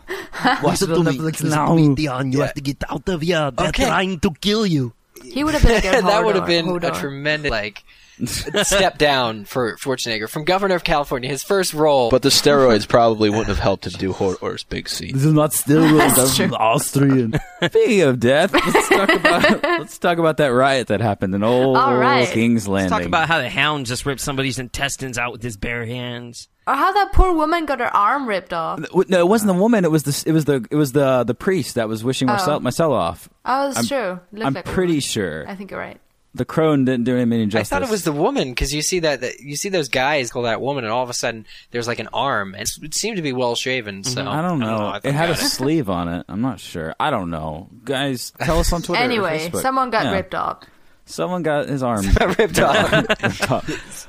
[0.64, 1.76] Watch it on Netflix now.
[1.76, 2.46] You Yeah.
[2.46, 3.52] have to get out of here.
[3.52, 3.84] They're Okay.
[3.86, 4.94] trying to kill you.
[5.24, 6.98] He would have been a good that would have Hodor- been a Hodor.
[7.00, 7.84] tremendous like
[8.24, 11.28] step down for Schwarzenegger from Governor of California.
[11.28, 15.12] His first role, But the steroids probably wouldn't have helped him do Hodor's big scene.
[15.14, 16.14] This is not steroids.
[16.16, 16.56] That's I'm true.
[16.56, 17.34] Austrian.
[17.64, 21.76] Speaking of death, let's talk about let's talk about that riot that happened in old
[21.76, 22.28] All right.
[22.28, 22.90] King's Landing.
[22.90, 26.48] Let's talk about how the hound just ripped somebody's intestines out with his bare hands.
[26.66, 28.78] Or how that poor woman got her arm ripped off.
[29.08, 29.84] No, it wasn't the woman.
[29.84, 32.56] It was the it was the it was the the priest that was wishing Marcel,
[32.56, 32.60] oh.
[32.60, 33.28] Myrcella off.
[33.44, 34.20] Oh, that's I'm- true.
[34.32, 36.00] Looked I'm like pretty sure I think you're right.
[36.34, 37.72] The crone didn't do him any I justice.
[37.72, 40.30] I thought it was the woman because you see that, that you see those guys
[40.30, 43.16] call that woman, and all of a sudden there's like an arm, and it seemed
[43.16, 44.02] to be well shaven.
[44.04, 44.78] So I don't know.
[44.86, 46.24] I it had a forgot sleeve on it.
[46.28, 46.94] I'm not sure.
[46.98, 47.68] I don't know.
[47.84, 49.02] Guys, tell us on Twitter.
[49.02, 49.60] Anyway, Facebook.
[49.62, 50.12] someone got Yeah.
[50.12, 50.64] ripped off.
[51.04, 52.06] Someone got his arm
[52.38, 54.08] ripped off.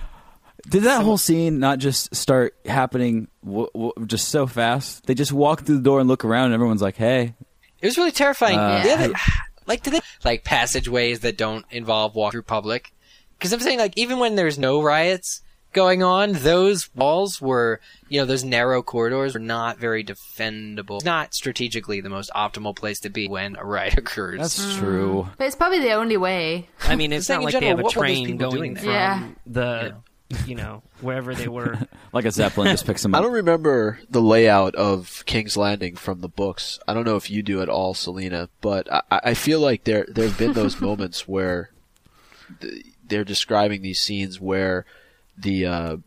[0.70, 5.06] Did that whole scene not just start happening w- w- just so fast?
[5.06, 7.34] They just walk through the door and look around, and everyone's like, "Hey,
[7.82, 8.58] It was really terrifying.
[8.58, 9.14] Uh, The other-
[9.68, 12.94] like, do they like passageways that don't involve walk through public?
[13.38, 15.42] Because I'm saying, like, even when there's no riots
[15.74, 20.98] going on, those walls were, you know, those narrow corridors were not very defendable.
[20.98, 24.40] It's not strategically the most optimal place to be when a riot occurs.
[24.40, 24.80] that's hmm.
[24.80, 26.70] true." But it's probably the only way.
[26.84, 28.84] I mean, it's not in like they have a what were those train going there?
[28.84, 29.28] from Yeah.
[29.46, 29.96] the,
[30.46, 31.78] you know, wherever they were.
[32.14, 33.20] Like a zeppelin just picks them up.
[33.20, 36.80] I don't remember the layout of King's Landing from the books.
[36.88, 40.06] I don't know if you do at all, Selena, but I, I feel like there
[40.08, 41.72] there have been those moments where
[42.62, 44.86] th- they're describing these scenes where
[45.36, 45.98] the uh,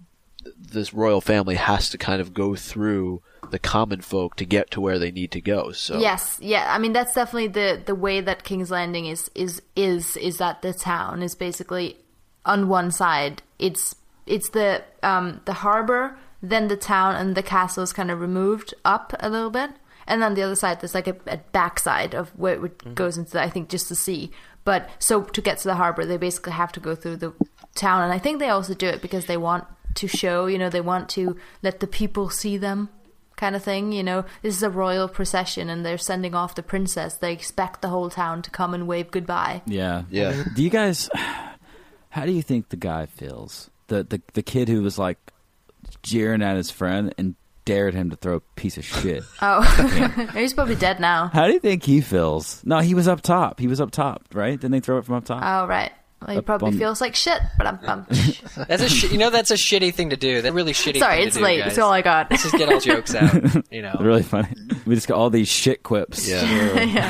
[0.57, 3.21] this royal family has to kind of go through
[3.51, 5.73] the common folk to get to where they need to go.
[5.73, 6.73] So Yes, yeah.
[6.73, 10.63] I mean, that's definitely the the way that King's Landing is is is is that
[10.63, 11.99] the town is basically
[12.45, 13.43] on one side.
[13.59, 13.95] It's
[14.27, 18.75] it's the um the harbor, then the town, and the castle is kind of removed
[18.85, 19.71] up a little bit,
[20.07, 23.33] and then the other side there's like a, a backside of where it goes into
[23.33, 24.31] the, I think just the sea.
[24.65, 27.33] But so to get to the harbor, they basically have to go through the
[27.75, 29.65] town, and I think they also do it because they want
[29.97, 32.89] to show, you know, they want to let the people see them
[33.37, 33.93] kind of thing.
[33.93, 37.17] You know, this is a royal procession and they're sending off the princess.
[37.17, 39.63] They expect the whole town to come and wave goodbye.
[39.67, 40.45] Yeah, Yeah.
[40.55, 41.09] Do you guys?
[42.11, 43.71] How do you think the guy feels?
[43.89, 45.19] The the the kid who was like
[46.03, 47.35] jeering at his friend and
[47.65, 49.23] dared him to throw a piece of shit.
[49.43, 49.63] Oh,
[50.35, 51.29] he's probably dead now.
[51.33, 52.63] How do you think he feels?
[52.65, 53.61] No, he was up top.
[53.61, 54.53] He was up top, right?
[54.53, 55.43] Didn't they throw it from up top?
[55.45, 55.93] Oh, right.
[56.23, 57.79] Well, he Up probably on- feels like shit, but I'm.
[57.87, 58.07] I'm
[58.69, 60.41] That's a sh- you know that's a shitty thing to do.
[60.41, 60.99] That's really shitty.
[60.99, 61.59] sorry, thing to it's do, late.
[61.59, 61.69] Guys.
[61.73, 62.31] It's all I got.
[62.31, 63.71] Let's just get all jokes out.
[63.71, 63.95] You know.
[64.01, 64.49] really funny.
[64.87, 66.27] We just got all these shit quips.
[66.27, 66.41] Yeah.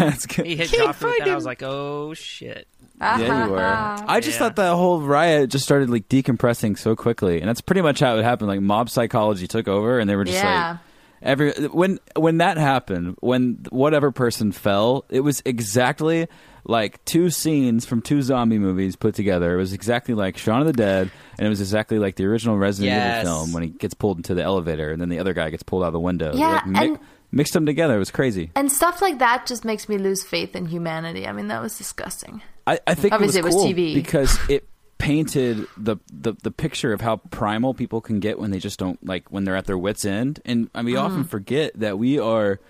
[0.01, 0.45] That's good.
[0.45, 1.29] He hit Can't Joffrey with that.
[1.29, 2.67] I was like, oh shit.
[3.01, 3.59] Yeah, you were.
[3.59, 4.05] Uh-huh.
[4.09, 4.39] I just Yeah.
[4.47, 8.17] thought that whole riot just started like decompressing so quickly, and that's pretty much how
[8.17, 8.49] it happened.
[8.49, 10.71] Like mob psychology took over, and they were just Yeah.
[10.71, 10.79] like
[11.23, 16.27] every when when that happened, when whatever person fell, it was exactly
[16.69, 19.55] like two scenes from two zombie movies put together.
[19.55, 22.57] It was exactly like Shaun of the Dead, and it was exactly like the original
[22.59, 23.25] Resident Yes.
[23.25, 25.63] Evil film when he gets pulled into the elevator, and then the other guy gets
[25.63, 26.33] pulled out of the window.
[26.33, 26.99] They, Yeah, like, mi- and-
[27.31, 27.95] mixed them together.
[27.97, 28.51] It was crazy.
[28.57, 31.27] And stuff like that just makes me lose faith in humanity.
[31.27, 32.41] I mean, that was disgusting.
[32.67, 33.95] I, I think Obviously it was, it was cool TV.
[33.95, 38.59] because it painted the, the the picture of how primal people can get when they
[38.59, 40.41] just don't like when they're at their wits end.
[40.45, 41.29] And we often mm-hmm.
[41.29, 42.61] forget that we are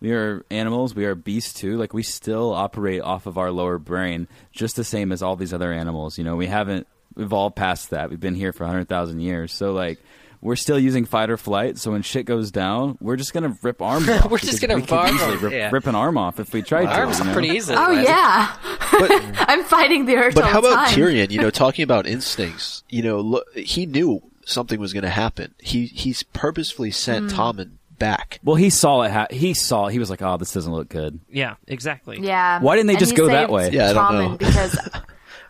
[0.00, 1.76] we are animals, we are beasts too.
[1.76, 5.52] Like we still operate off of our lower brain, just the same as all these
[5.52, 6.18] other animals.
[6.18, 6.86] You know, we haven't
[7.16, 8.10] evolved past that.
[8.10, 9.98] We've been here for hundred thousand years, so like.
[10.44, 13.80] We're still using fight or flight, so when shit goes down, we're just gonna rip
[13.82, 14.30] arms off.
[14.30, 15.70] We're just gonna we could arm easily rip, yeah.
[15.72, 16.92] rip an arm off if we tried to.
[17.00, 17.32] Arms you know?
[17.32, 17.78] pretty easily.
[17.80, 18.04] Oh guys.
[18.06, 18.56] yeah,
[19.48, 20.98] I'm fighting the urge But all how about time.
[20.98, 21.30] Tyrion?
[21.30, 22.84] You know, talking about instincts.
[22.90, 25.54] You know, look, he knew something was going to happen.
[25.58, 27.40] He he's purposefully sent Hmm.
[27.40, 28.38] Tommen back.
[28.44, 29.12] Well, he saw it.
[29.12, 29.88] Ha- he saw.
[29.88, 32.18] He was like, "Oh, this doesn't look good." Yeah, exactly.
[32.20, 32.60] Yeah.
[32.60, 33.70] Why didn't they And just go that way?
[33.70, 34.36] Yeah, I don't Tommen know.
[34.36, 34.78] because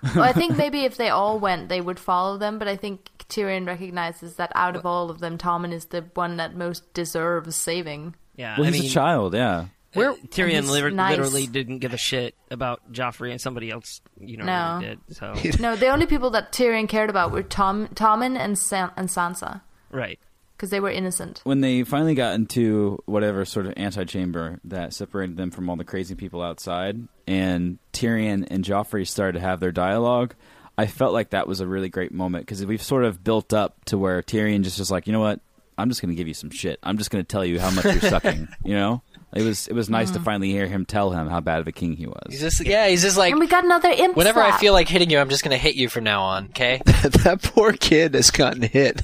[0.15, 2.59] well, I think maybe if they all went, they would follow them.
[2.59, 6.37] But I think Tyrion recognizes that out of all of them, Tommen is the one
[6.37, 8.15] that most deserves saving.
[8.37, 9.35] Yeah, Well, I he's mean, a child.
[9.35, 9.57] Yeah.
[9.59, 11.17] Uh, Where and Tyrion he's nice.
[11.17, 14.79] literally didn't give a shit about Joffrey, and somebody else, you know, No.
[14.83, 15.17] really did.
[15.17, 19.09] So No, the only people that Tyrion cared about were Tom, Tommen and San- and
[19.09, 19.61] Sansa
[19.93, 20.19] right.
[20.65, 21.43] Because they were innocent.
[21.45, 25.85] When they finally got into whatever sort of antechamber that separated them from all the
[25.85, 30.35] crazy people outside, and Tyrion and Joffrey started to have their dialogue,
[30.79, 33.85] I felt like that was a really great moment because we've sort of built up
[33.87, 35.41] to where Tyrion just was like, you know what,
[35.77, 36.79] I'm just going to give you some shit.
[36.83, 38.49] I'm just going to tell you how much you're sucking.
[38.65, 39.03] You know,
[39.35, 41.73] it was it was nice to finally hear him tell him how bad of a
[41.73, 42.27] king he was.
[42.31, 42.87] He's just yeah.
[42.89, 44.17] He's just like And we got another imp.
[44.17, 44.61] whenever I slap.
[44.61, 46.47] feel like hitting you, I'm just gonna hit you from now on.
[46.47, 46.81] Okay.
[46.87, 49.03] that poor kid has gotten hit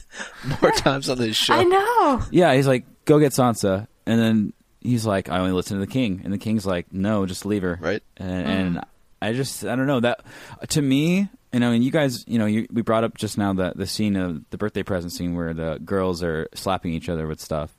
[0.63, 1.55] more times on this show.
[1.55, 2.23] I know.
[2.31, 5.91] Yeah, he's like, go get Sansa, and then he's like, I only listen to the
[5.93, 7.79] king, and the king's like, no, just leave her.
[7.81, 8.03] Right.
[8.17, 8.81] And, and
[9.21, 10.21] I just, I don't know that
[10.69, 13.53] to me, you know, and you guys, you know, you, we brought up just now
[13.53, 17.27] the the scene of the birthday present scene where the girls are slapping each other
[17.27, 17.77] with stuff.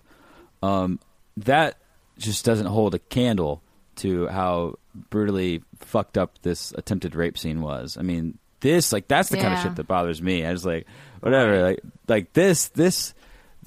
[0.61, 0.99] Um,
[1.37, 1.77] that
[2.21, 3.61] just doesn't hold a candle
[3.97, 4.75] to how
[5.09, 7.97] brutally fucked up this attempted rape scene was.
[7.97, 10.45] I mean, this like that's the kind of shit that bothers me.
[10.45, 10.87] I was like,
[11.19, 13.13] whatever, like like this this.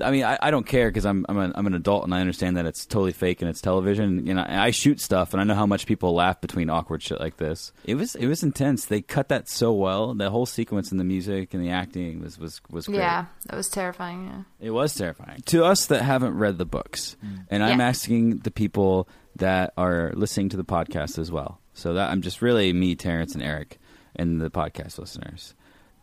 [0.01, 2.21] I mean, I, I don't care because I'm I'm an, I'm an adult and I
[2.21, 4.27] understand that it's totally fake and it's television.
[4.27, 7.03] You know, and I shoot stuff and I know how much people laugh between awkward
[7.03, 7.73] shit like this.
[7.85, 8.87] It was it was intense.
[8.87, 10.13] They cut that so well.
[10.15, 12.99] The whole sequence and the music and the acting was was was great.
[12.99, 14.27] Yeah, that was terrifying.
[14.27, 14.67] Yeah.
[14.67, 15.43] It was terrifying.
[15.47, 17.47] To us that haven't read the books, mm.
[17.49, 17.87] and I'm Yeah.
[17.89, 21.61] asking the people that are listening to the podcast as well.
[21.75, 23.79] So that I'm just really me, Terrence, and Eric,
[24.17, 25.55] and the podcast listeners.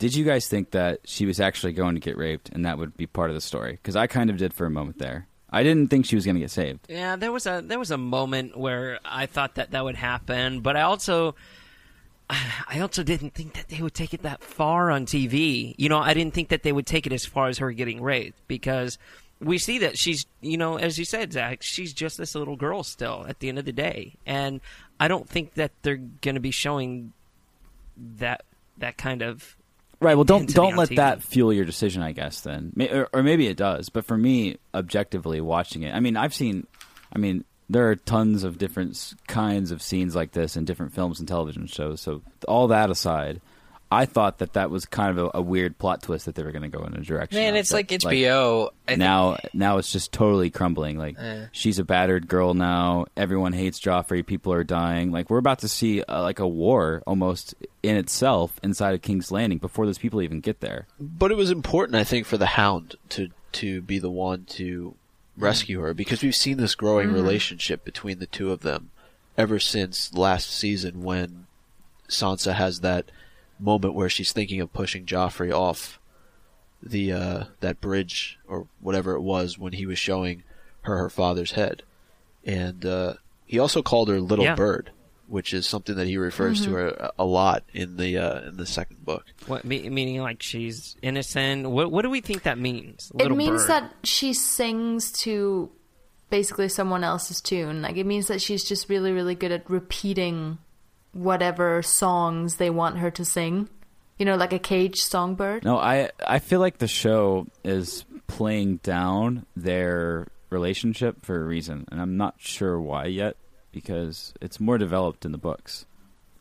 [0.01, 2.97] Did you guys think that she was actually going to get raped and that would
[2.97, 3.73] be part of the story?
[3.73, 5.27] Because I kind of did for a moment there.
[5.47, 6.87] I didn't think she was going to get saved.
[6.89, 10.61] Yeah, there was a there was a moment where I thought that that would happen,
[10.61, 11.35] but I also
[12.31, 15.75] I also didn't think that they would take it that far on TV.
[15.77, 18.01] You know, I didn't think that they would take it as far as her getting
[18.01, 18.97] raped because
[19.39, 22.81] we see that she's, you know, as you said, Zach, she's just this little girl
[22.81, 24.61] still at the end of the day, and
[24.99, 27.13] I don't think that they're going to be showing
[28.17, 28.45] that
[28.79, 29.55] that kind of
[30.01, 30.15] Right.
[30.15, 30.95] Well, don't don't let TV.
[30.95, 32.01] that fuel your decision.
[32.01, 33.89] I guess then, or, or maybe it does.
[33.89, 36.65] But for me, objectively watching it, I mean, I've seen.
[37.13, 41.19] I mean, there are tons of different kinds of scenes like this in different films
[41.19, 42.01] and television shows.
[42.01, 43.41] So all that aside,
[43.91, 46.51] I thought that that was kind of a, a weird plot twist that they were
[46.53, 47.37] going to go in a direction.
[47.39, 48.69] Man, of it's that, like HBO.
[48.87, 51.45] I think- now now it's just totally crumbling like Eh.
[51.51, 55.67] she's a battered girl now everyone hates joffrey people are dying like we're about to
[55.67, 60.21] see uh, like a war almost in itself inside of king's landing before those people
[60.21, 63.99] even get there But it was important, I think, for the Hound to to be
[63.99, 64.95] the one to
[65.37, 68.91] rescue her because we've seen this growing relationship between the two of them
[69.37, 71.47] ever since last season when
[72.09, 73.05] Sansa has that
[73.61, 75.99] moment where she's thinking of pushing Joffrey off
[76.83, 80.43] the uh, that bridge or whatever it was when he was showing
[80.81, 81.83] her her father's head,
[82.43, 83.13] and uh,
[83.45, 84.55] he also called her Little Yeah.
[84.55, 84.91] Bird,
[85.27, 88.57] which is something that he refers to her a, a lot in the uh, in
[88.57, 89.25] the second book.
[89.45, 91.69] what me, meaning like she's innocent.
[91.69, 93.11] What what do we think that means?
[93.19, 93.69] it means bird.
[93.69, 95.69] that she sings to
[96.31, 97.83] basically someone else's tune.
[97.83, 100.57] Like it means that she's just really, really good at repeating
[101.13, 103.69] whatever songs they want her to sing.
[104.17, 105.65] You know, like a cage songbird.
[105.65, 111.87] no i i feel like the show is playing down their relationship for a reason
[111.91, 113.35] and i'm not sure why yet
[113.71, 115.87] because it's more developed in the books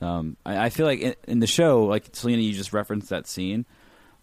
[0.03, 3.27] um, I, I feel like in, in the show like selena you just referenced that
[3.27, 3.65] scene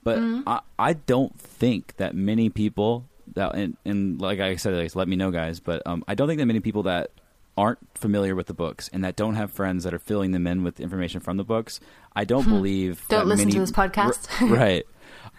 [0.04, 4.96] but I, I don't think that many people that and, and like I said, like,
[4.96, 5.60] let me know, guys.
[5.60, 7.12] But um, I don't think that many people that
[7.58, 10.64] aren't familiar with the books and that don't have friends that are filling them in
[10.64, 11.80] with information from the books.
[12.16, 13.00] I don't believe.
[13.02, 13.06] Hmm.
[13.10, 14.28] Don't that listen to this podcast.
[14.58, 14.86] Right.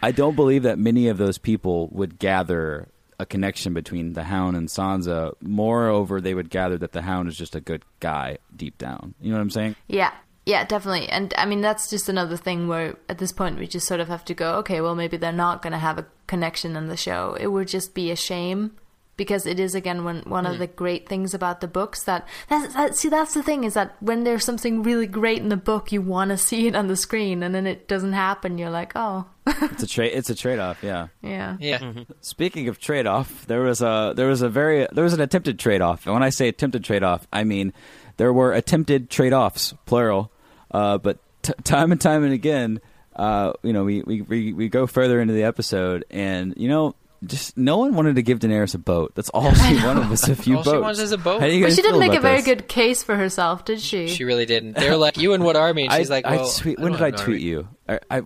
[0.03, 2.89] I don't believe that many of those people would gather
[3.19, 5.35] a connection between the Hound and Sansa.
[5.41, 9.15] Moreover, they would gather that the Hound is just a good guy deep down.
[9.21, 9.77] You know what I'm saying?
[9.89, 10.13] Yeah,
[10.47, 11.09] yeah, definitely.
[11.09, 14.09] And I mean, that's just another thing where at this point we just sort of
[14.09, 16.97] have to go, okay, well, maybe they're not going to have a connection in the
[16.97, 17.37] show.
[17.39, 18.73] It would just be a shame
[19.19, 22.73] because it is again one one of the great things about the books that, that,
[22.73, 25.93] that see that's the thing is that when there's something really great in the book,
[25.93, 28.57] you want to see it on the screen, and then it doesn't happen.
[28.57, 30.13] You're like, oh, It's a trade.
[30.15, 30.83] It's a trade off.
[30.83, 31.09] Yeah.
[31.23, 31.57] yeah.
[31.61, 31.93] Yeah.
[32.21, 35.59] Speaking of trade off, there was a there was a very there was an attempted
[35.59, 36.07] trade off.
[36.07, 37.73] And when I say attempted trade off, I mean
[38.17, 40.33] there were attempted trade offs, plural.
[40.71, 42.81] Uh, but t- time and time and again,
[43.17, 46.95] uh, you know, we, we, we, we go further into the episode, and you know,
[47.25, 49.13] just no one wanted to give Daenerys a boat.
[49.15, 50.83] That's all she wanted was a few All she boats.
[50.83, 51.41] wanted is a boat.
[51.41, 52.45] How do you But guys she didn't feel make a about very this?
[52.47, 54.09] good case for herself, did she?
[54.09, 54.75] She really didn't.
[54.77, 56.93] They're like, "You in what army?" And she's I, like, I "Well, tweet, I when
[56.93, 57.69] did I tweet army." you?
[57.89, 58.21] I, I,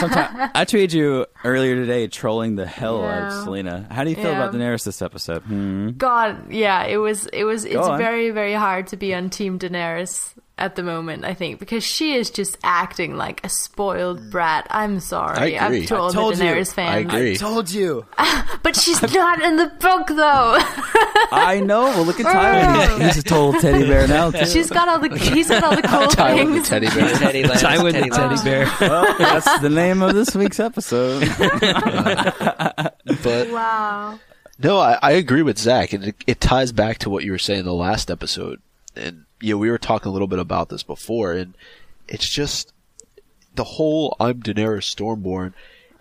[0.00, 3.38] sometime, I tweeted you earlier today, trolling the hell out Yeah.
[3.38, 3.86] of Selena.
[3.90, 4.42] How do you feel Yeah.
[4.48, 5.42] about Daenerys this episode?
[5.42, 5.90] Hmm?
[5.90, 7.98] God, yeah, it was it was it's on.
[7.98, 10.32] very very hard to be on Team Daenerys
[10.62, 11.24] at the moment.
[11.24, 14.66] I think because she is just acting like a spoiled brat.
[14.70, 15.80] I'm sorry, I agree.
[15.80, 16.44] I'm to I all the told you.
[16.44, 17.36] Daenerys I fans, agree.
[17.36, 18.06] told you.
[18.62, 20.56] but she's not in the book though.
[21.34, 21.82] I know.
[21.82, 23.04] Well, look at Tywin.
[23.04, 24.30] He's a total teddy bear now.
[24.30, 24.46] Too.
[24.46, 26.68] she's got all the he's got all the cool Tywin the things.
[26.68, 27.08] teddy bear.
[27.18, 28.72] Teddy Lannister, Time with the Teddy teddy bear.
[28.80, 31.28] well, that's the name of this week's episode.
[33.22, 34.18] But Wow.
[34.62, 37.38] No, I, I agree with Zach, and it, it ties back to what you were
[37.38, 38.60] saying in the last episode.
[38.94, 41.54] And yeah, we were talking a little bit about this before, and
[42.08, 42.72] it's just
[43.54, 45.52] the whole "I'm Daenerys Stormborn."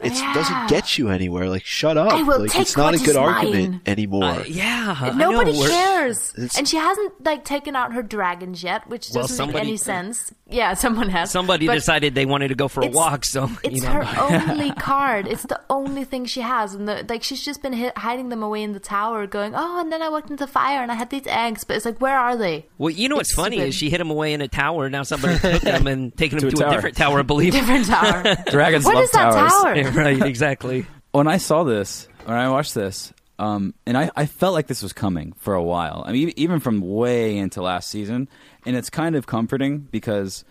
[0.04, 0.34] It Yeah.
[0.34, 1.48] doesn't get you anywhere.
[1.50, 2.12] Like, shut up!
[2.12, 3.82] I will like, take it's not a good argument mine.
[3.86, 4.24] anymore.
[4.24, 8.64] Uh, yeah, I Nobody know, cares, It's- and she hasn't like taken out her dragons
[8.64, 10.34] yet, which Well, doesn't somebody- make any sense.
[10.50, 11.32] Yeah, someone has.
[11.32, 13.90] Somebody But- decided they wanted to go for a walk, so It's you know.
[14.02, 15.28] her only card.
[15.28, 18.42] It's the only thing she has, and the, like she's just been hi hiding them
[18.44, 20.96] away in the tower, going, "Oh, and then I walked into the fire and I
[20.96, 22.66] had these eggs." But it's like, where are they?
[22.78, 23.70] Well, you know what's It's funny stupid.
[23.70, 24.86] is she hit them away in a tower.
[24.86, 26.76] And now somebody took them and taken him To to, a a, tower.
[26.76, 27.54] different tower, I believe.
[27.54, 28.24] Different tower.
[28.50, 29.52] Dragons what love is that towers.
[29.52, 29.91] tower?
[29.94, 30.86] Yeah, right, exactly.
[31.12, 34.84] When I saw this, when I watched this, um, and I, I felt like this
[34.84, 36.04] was coming for a while.
[36.06, 38.30] I mean, even from way into last season,
[38.66, 40.44] and it's kind of comforting because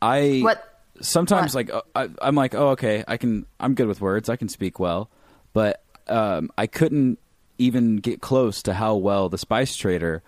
[0.00, 0.80] I What?
[1.00, 1.68] sometimes What?
[1.68, 4.48] like uh, I, I'm like, oh, okay, I can, I'm good with words, I can
[4.48, 5.10] speak well,
[5.52, 7.18] but um, I couldn't
[7.58, 10.22] even get close to how well the spice trader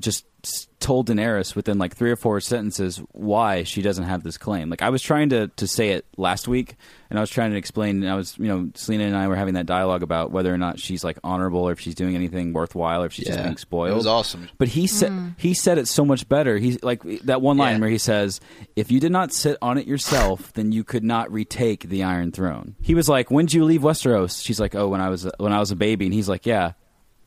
[0.00, 0.35] just s-
[0.78, 4.68] told Daenerys within like three or four sentences why she doesn't have this claim.
[4.70, 6.76] Like I was trying to to say it last week,
[7.10, 8.02] and I was trying to explain.
[8.02, 10.58] And I was, you know, Selena and I were having that dialogue about whether or
[10.58, 13.44] not she's like honorable, or if she's doing anything worthwhile, or if she's just Yeah.
[13.44, 13.92] being spoiled.
[13.92, 14.48] It was awesome.
[14.58, 15.28] But he said hmm.
[15.36, 16.58] he said it so much better.
[16.58, 17.80] He's like that one line Yeah.
[17.80, 18.40] where he says,
[18.76, 22.32] "If you did not sit on it yourself, then you could not retake the Iron
[22.32, 25.28] Throne." He was like, "When did you leave Westeros?" She's like, "Oh, when I was
[25.38, 26.72] when I was a baby." And he's like, "Yeah,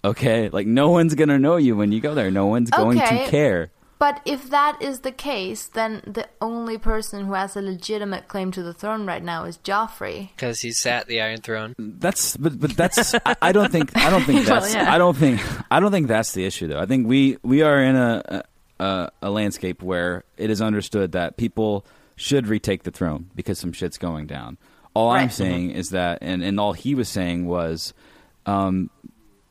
[0.03, 0.49] okay.
[0.49, 2.31] Like no one's gonna know you when you go there.
[2.31, 3.25] No one's going Okay.
[3.25, 7.61] to care." But if that is the case, then the only person who has a
[7.61, 10.29] legitimate claim to the throne right now is Joffrey.
[10.37, 11.75] because he sat the Iron Throne.
[11.77, 14.93] That's but but that's I, I don't think I don't think Well, that's yeah.
[14.93, 16.79] I don't think I don't think that's the issue though.
[16.79, 18.43] I think we we are in a
[18.79, 21.85] a, a landscape where it is understood that people
[22.15, 24.57] should retake the throne because some shit's going down.
[24.93, 25.31] All I'm Right.
[25.33, 27.93] saying is that and and all he was saying was
[28.45, 28.89] um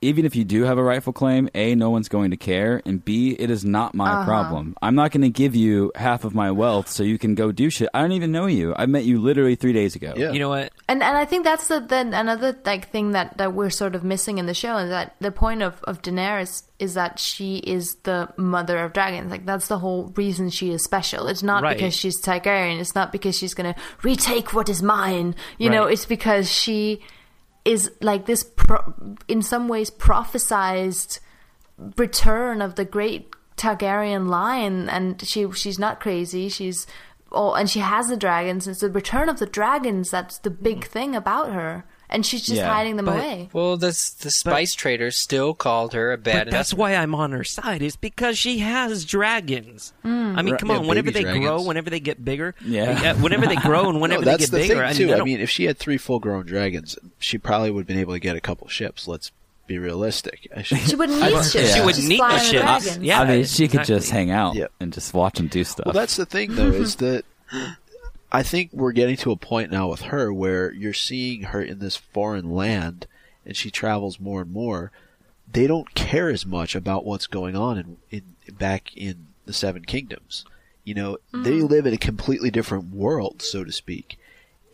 [0.01, 3.05] even if you do have a rightful claim, A, no one's going to care, and
[3.05, 4.24] B, it is not my Uh-huh.
[4.24, 4.76] problem.
[4.80, 7.68] I'm not going to give you half of my wealth so you can go do
[7.68, 7.88] shit.
[7.92, 8.74] I don't even know you.
[8.76, 10.14] I met you literally three days ago.
[10.16, 10.30] Yeah.
[10.32, 10.72] You know what?
[10.88, 14.05] And and I think that's the then another like thing that, that we're sort of
[14.05, 17.96] missing in the show is that the point of, of Daenerys is that she is
[18.05, 19.30] the mother of dragons.
[19.32, 21.26] Like that's the whole reason she is special.
[21.26, 21.76] It's not Right.
[21.76, 22.78] because she's Targaryen.
[22.80, 23.74] It's not because she's gonna
[24.05, 25.34] retake what is mine.
[25.59, 27.01] You know, it's because she
[27.69, 28.95] is like this pro-
[29.29, 31.21] in some ways prophesized
[31.97, 36.49] return of the great Targaryen line, and she she's not crazy.
[36.49, 36.87] She's
[37.31, 38.66] oh, and she has the dragons.
[38.66, 40.91] It's the return of the dragons that's the big mm-hmm.
[40.93, 43.49] thing about her, and she's just Yeah, hiding them but- away.
[43.53, 43.89] Well, the
[44.21, 46.47] the spice trader still called her a bad.
[46.47, 47.83] But that's why I'm on her side.
[47.83, 49.93] Is because she has dragons.
[50.05, 50.61] I mean, Right.
[50.61, 50.87] come Yeah, on.
[50.87, 53.13] Whenever baby they grow, whenever they get bigger, Yeah.
[53.13, 55.19] uh, whenever they grow and whenever no, they get the bigger, thing I mean, I
[55.19, 58.21] I mean, if she had three full-grown dragons, she probably would have been able to
[58.21, 59.07] get a couple ships.
[59.09, 59.33] Let's
[59.67, 60.49] be realistic.
[60.57, 61.51] I She wouldn't need ships.
[61.53, 62.97] She She'd wouldn't need the ships.
[62.99, 63.95] Yeah, I mean, she could exactly.
[63.97, 64.73] just hang out Yep.
[64.81, 65.85] and just watch them do stuff.
[65.87, 67.25] Well, that's the thing, though, is that
[68.31, 71.79] I think we're getting to a point now with her where you're seeing her in
[71.79, 73.07] this foreign land,
[73.47, 74.93] and she travels more and more.
[75.51, 79.85] They don't care as much about what's going on in, in back in the Seven
[79.85, 80.45] Kingdoms.
[80.85, 81.66] You know, they mm-hmm.
[81.66, 84.18] live in a completely different world, so to speak,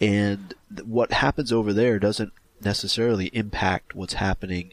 [0.00, 4.72] and th- what happens over there doesn't necessarily impact what's happening.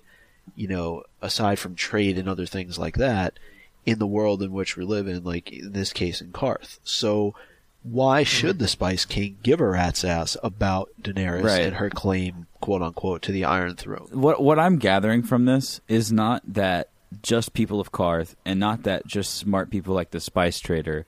[0.56, 3.38] You know, aside from trade and other things like that,
[3.86, 6.80] in the world in which we live in, like in this case in Qarth.
[6.84, 7.36] So
[7.84, 11.62] why should the Spice King give a rat's ass about Daenerys Right.
[11.62, 14.08] and her claim, quote unquote, to the Iron Throne?
[14.12, 16.90] what what I'm gathering from this is not that
[17.24, 21.06] just people of Qarth and not that just smart people like the Spice Trader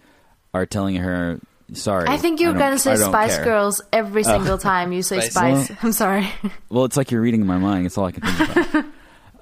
[0.54, 1.40] are telling her
[1.74, 2.08] sorry.
[2.10, 5.66] I think you're don't- gonna say Spice care." Girls every single time you say Spice.
[5.68, 5.78] Spice.
[5.84, 6.28] I'm sorry.
[6.70, 7.86] Well, it's like you're reading my mind.
[7.86, 8.86] It's all I can think about.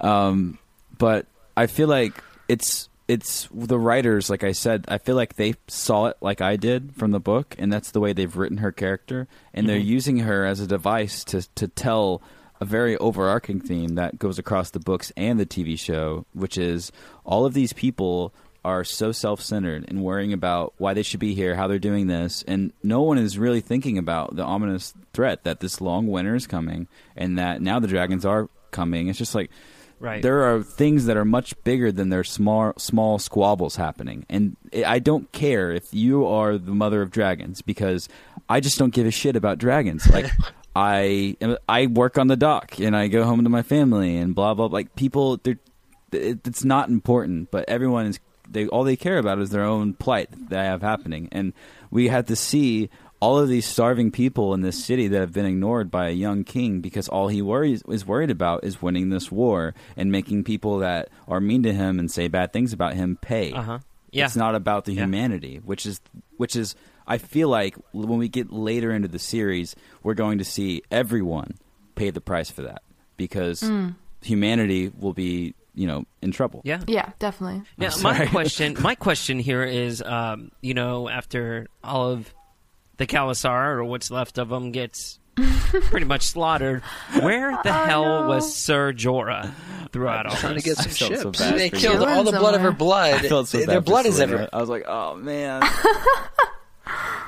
[0.06, 0.58] um,
[0.98, 1.26] but
[1.56, 4.30] I feel like it's it's the writers.
[4.30, 7.54] Like I said, I feel like they saw it like I did from the book,
[7.58, 9.86] and that's the way they've written her character, and they're mm-hmm.
[9.86, 12.22] using her as a device to to tell
[12.58, 16.90] a very overarching theme that goes across the books and the TV show, which is
[17.24, 18.32] all of these people
[18.64, 22.44] are so self-centered and worrying about why they should be here, how they're doing this,
[22.46, 26.46] and no one is really thinking about the ominous threat that this long winter is
[26.46, 26.86] coming
[27.16, 29.08] and that now the dragons are coming.
[29.08, 29.50] It's just like
[30.02, 30.20] Right.
[30.20, 34.98] there are things that are much bigger than their small small squabbles happening, and I
[34.98, 38.08] don't care if you are the mother of dragons because
[38.48, 40.10] I just don't give a shit about dragons.
[40.10, 40.28] Like
[40.76, 41.36] I
[41.68, 44.66] I work on the dock and I go home to my family and blah blah.
[44.66, 45.60] Like people, they're
[46.10, 48.18] it's not important, but everyone is
[48.50, 51.52] they all they care about is their own plight that they have happening, and
[51.90, 52.90] we had to see
[53.22, 56.42] all of these starving people in this city that have been ignored by a young
[56.42, 60.78] king because all he worries is worried about is winning this war and making people
[60.78, 63.52] that are mean to him and say bad things about him pay.
[63.52, 63.78] Uh-huh.
[64.10, 64.26] Yeah.
[64.26, 65.04] It's not about the Yeah.
[65.04, 66.00] humanity, which is
[66.36, 66.74] which is
[67.06, 71.54] I feel like when we get later into the series, we're going to see everyone
[71.94, 72.82] pay the price for that
[73.16, 73.62] because
[74.22, 76.60] humanity will be, you know, in trouble.
[76.64, 76.80] yeah.
[76.86, 77.62] yeah, definitely.
[77.78, 82.32] Now, my question, my question here is, um, you know, after all of
[83.06, 86.82] the Khalasar or what's left of them gets pretty much slaughtered,
[87.20, 88.28] where the hell no.
[88.28, 89.52] was Sir Jorah
[89.92, 91.38] throughout all Trying to get some felt so ships.
[91.40, 91.80] bad They for you.
[91.82, 93.14] killed all the blood of her blood.
[93.14, 94.48] I felt so Their bad for blood is everywhere.
[94.52, 95.62] I was like, oh man.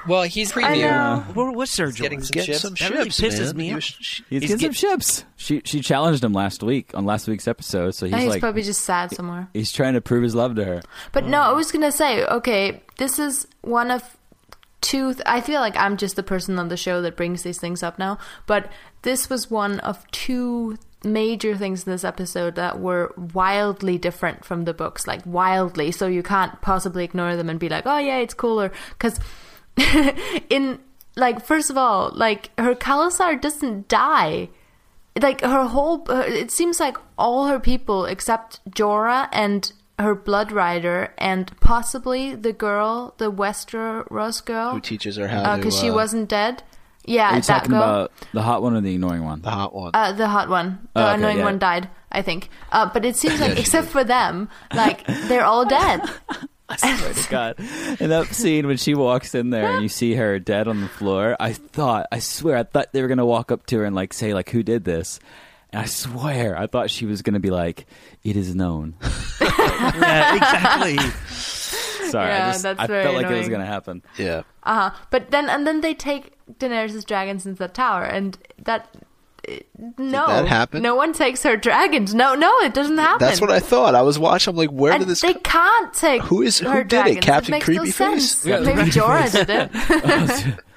[0.07, 0.81] Well, he's I preview.
[0.83, 0.91] know.
[0.91, 1.97] Uh, where was Sir Jorah?
[2.03, 2.61] getting some Get ships.
[2.61, 3.57] some That really ships, pisses man.
[3.57, 3.85] me off.
[3.85, 5.25] He's, He's getting some ships.
[5.37, 8.61] She she challenged him last week on last week's episode, so he's he's like probably
[8.63, 9.49] just sad somewhere.
[9.55, 10.83] he's trying to prove his love to her.
[11.13, 14.03] But no, I was gonna say, okay, this is one of
[14.85, 15.15] two.
[15.27, 17.99] I feel like I'm just the person on the show that brings these things up
[17.99, 18.19] now.
[18.47, 18.71] But
[19.03, 24.65] this was one of two major things in this episode that were wildly different from
[24.65, 25.91] the books, like wildly.
[25.91, 29.19] So you can't possibly ignore them and be like, "Oh yeah, it's cooler." Because
[30.51, 30.79] in
[31.17, 34.51] like first of all, like her Khalasar doesn't die.
[35.21, 41.13] Like her whole, it seems like all her people except Jorah and her blood rider
[41.19, 45.57] and possibly the girl, the Westeros girl, Who teaches her how to?
[45.59, 46.63] because she uh, wasn't dead.
[47.07, 47.83] Yeah, Are you that talking girl.
[47.83, 49.43] about the hot one or the annoying one?
[49.43, 49.91] the hot one.
[49.95, 51.45] Uh, the hot one, the Oh, okay, annoying yeah.
[51.45, 52.49] one died, I think.
[52.73, 56.01] Uh, but it seems like, except for them, like they're all dead.
[56.69, 58.01] I swear to God.
[58.01, 60.89] In that scene when she walks in there and you see her dead on the
[60.89, 63.85] floor, I thought, I swear, I thought they were going to walk up to her
[63.85, 65.21] and like say, like, who did this?
[65.75, 67.85] And I swear, I thought she was going to be like,
[68.23, 68.95] it is known.
[69.97, 70.99] yeah, exactly.
[72.11, 74.03] Sorry, Yeah, I just that's I very felt like it was going to happen.
[74.19, 74.43] yeah.
[74.63, 74.97] Uh huh.
[75.11, 78.95] But then, and then they take Daenerys' dragons into the tower, and that.
[79.49, 79.55] uh,
[79.99, 80.83] No, that happen?
[80.83, 82.15] No one takes her dragons.
[82.15, 83.19] No, no, it doesn't happen.
[83.27, 83.95] That's what I thought.
[83.95, 84.53] I was watching.
[84.53, 85.21] I'm like, where And did this?
[85.23, 87.21] they co- can't take Who is- who her did it?
[87.21, 87.25] dragons.
[87.25, 87.93] Captain makes no Creepyface?
[88.21, 88.47] sense.
[88.47, 90.55] Yeah, Maybe Jorah did it.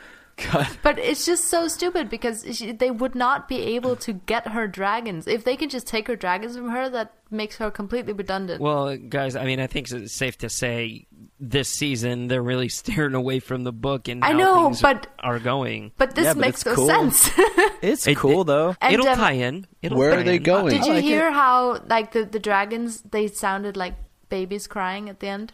[0.52, 0.68] God.
[0.84, 4.68] But it's just so stupid because she, they would not be able to get her
[4.68, 5.26] dragons.
[5.28, 8.62] If they can just take her dragons from her, that makes her completely redundant.
[8.62, 11.08] Well, guys, I mean, I think it's safe to say
[11.40, 15.40] this season they're really steering away from the book and I know, things but- are
[15.40, 15.92] going.
[15.98, 16.88] but this Yeah, but makes it's no cool.
[16.88, 17.30] sense.
[17.82, 18.76] It's It- cool, though.
[18.82, 19.66] And, It'll um, tie in.
[19.82, 20.44] It'll where tie are they in.
[20.44, 20.70] going?
[20.74, 21.34] Did you like hear it.
[21.34, 23.94] how like the the dragons they sounded like
[24.30, 25.54] babies crying at the end?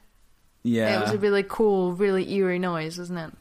[0.63, 0.97] Yeah.
[0.97, 3.33] It was a really cool, really eerie noise, wasn't it?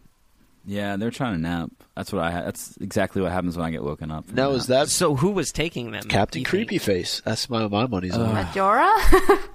[0.64, 1.70] Yeah, they're trying to nap.
[1.96, 2.30] That's what I.
[2.30, 4.26] Ha- that's exactly what happens when I get woken up.
[4.26, 6.04] from now a is that So who was taking them?
[6.04, 6.70] Captain you think?
[6.70, 7.22] Creepyface?
[7.22, 8.36] That's my my money's on.
[8.36, 8.54] At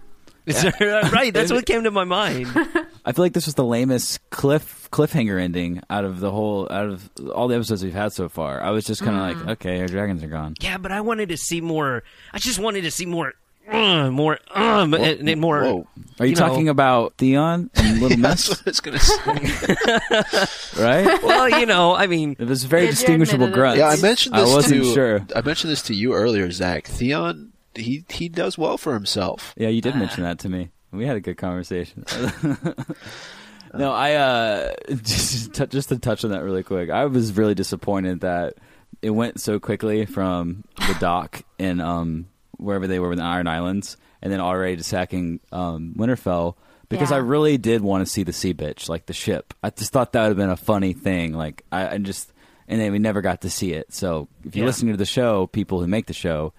[0.46, 0.80] Is that
[1.12, 1.34] right?
[1.34, 2.48] That's what came to my mind.
[3.06, 6.86] I feel like this was the lamest cliff cliffhanger ending out of the whole out
[6.88, 8.62] of all the episodes we've had so far.
[8.62, 9.40] I was just kind of Mm.
[9.46, 10.56] like, okay, our dragons are gone.
[10.62, 12.04] yeah, but I wanted to see more.
[12.32, 13.34] I just wanted to see more,
[13.70, 15.62] uh, more, um, and, and more.
[15.62, 15.88] Whoa,
[16.20, 18.60] Are you, You know- talking about Theon and Little that's Miss?
[18.60, 19.18] what it's gonna say.
[20.82, 21.24] right?
[21.24, 23.78] Well, you know, I mean, It was very distinguishable grunt.
[23.78, 25.26] yeah, I mentioned I this wasn't to sure.
[25.36, 26.88] I mentioned this to you earlier, Zach.
[26.88, 29.54] Theon, he he does well for himself.
[29.58, 30.70] Yeah, you did mention that to me.
[30.92, 32.06] We had a good conversation.
[33.74, 36.90] no, I uh, just to, just to touch on that really quick.
[36.90, 38.56] I was really disappointed that
[39.02, 42.28] it went so quickly from the dock in um
[42.58, 46.56] wherever they were in the Iron Islands, and then already to sacking um, Winterfell.
[46.90, 47.18] Because Yeah.
[47.18, 49.54] I really did want to see the sea bitch, like the ship.
[49.62, 51.34] I just thought that would have been a funny thing.
[51.34, 52.32] Like I, I just,
[52.68, 53.94] and then we never got to see it.
[53.94, 54.68] So if you're Yeah.
[54.68, 56.54] listening to the show, people who make the show,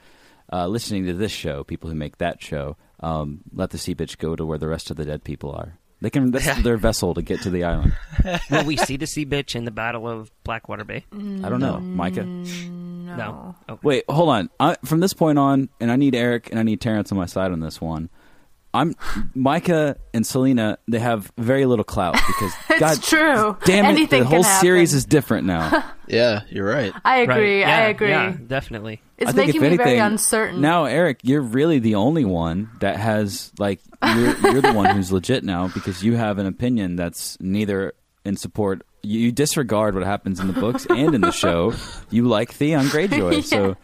[0.52, 4.18] uh, listening to this show, people who make that show, um, let the sea bitch
[4.18, 5.77] go to where the rest of the dead people are.
[6.00, 6.30] They can.
[6.30, 7.92] That's their vessel to get to the island.
[8.50, 11.04] will we see the sea bitch in the Battle of Blackwater Bay?
[11.12, 12.22] Mm, I don't know, Micah.
[12.24, 13.54] Mm, no.
[13.68, 13.80] Okay.
[13.82, 14.50] Wait, hold on.
[14.60, 17.26] I, from this point on, and I need Eric and I need Terrence on my
[17.26, 18.10] side on this one.
[18.74, 18.94] I'm
[19.34, 20.78] Micah and Selena.
[20.86, 23.56] They have very little clout because It's God true.
[23.64, 25.84] damn it, Anything the whole can series is different now.
[26.10, 26.90] Yeah, you're right.
[27.04, 27.62] I agree.
[27.62, 27.68] Right.
[27.68, 28.08] Yeah, I agree.
[28.08, 29.02] Yeah, definitely.
[29.18, 30.60] It's I think making if me very anything, uncertain.
[30.60, 35.10] Now, Eric, you're really the only one that has like you're, you're the one who's
[35.10, 37.94] legit now because you have an opinion that's neither
[38.24, 38.82] in support.
[39.02, 41.74] You, you disregard what happens in the books and in the show.
[42.10, 43.76] You like Theon Greyjoy, so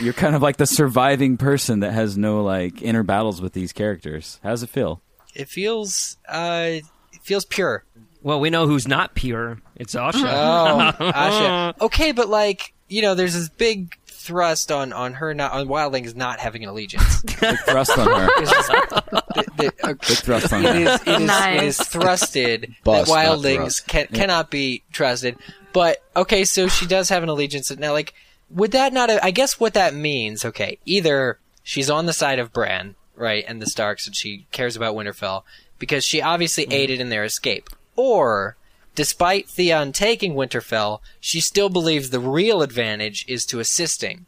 [0.00, 3.72] you're kind of like the surviving person that has no like inner battles with these
[3.72, 4.40] characters.
[4.42, 5.00] How does it feel?
[5.34, 6.66] It feels uh,
[7.12, 7.84] it feels pure.
[8.20, 9.60] Well, we know who's not pure.
[9.76, 10.24] It's Osha.
[10.24, 11.80] Oh, Osha.
[11.80, 16.14] Okay, but like you know, there's this big thrust on on her not on Wildlings
[16.14, 17.22] not having an allegiance.
[17.40, 18.28] Big thrust on her.
[18.38, 20.08] It's just- the- the- okay.
[20.08, 20.74] Big thrust on her.
[20.74, 21.62] is, it is, Nice.
[21.62, 23.88] it is thrusted Bust, that wildlings thrust.
[23.88, 25.36] can, cannot be trusted.
[25.72, 27.92] But okay, so she does have an allegiance now.
[27.92, 28.14] Like,
[28.50, 29.10] would that not?
[29.10, 30.44] I guess what that means.
[30.44, 34.76] Okay, either she's on the side of Bran, right, and the Starks, and she cares
[34.76, 35.42] about Winterfell
[35.78, 36.72] because she obviously mm-hmm.
[36.72, 38.56] aided in their escape, or.
[38.94, 44.26] Despite Theon taking Winterfell, she still believes the real advantage is to assisting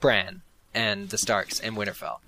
[0.00, 0.42] Bran
[0.74, 2.18] and the Starks and Winterfell.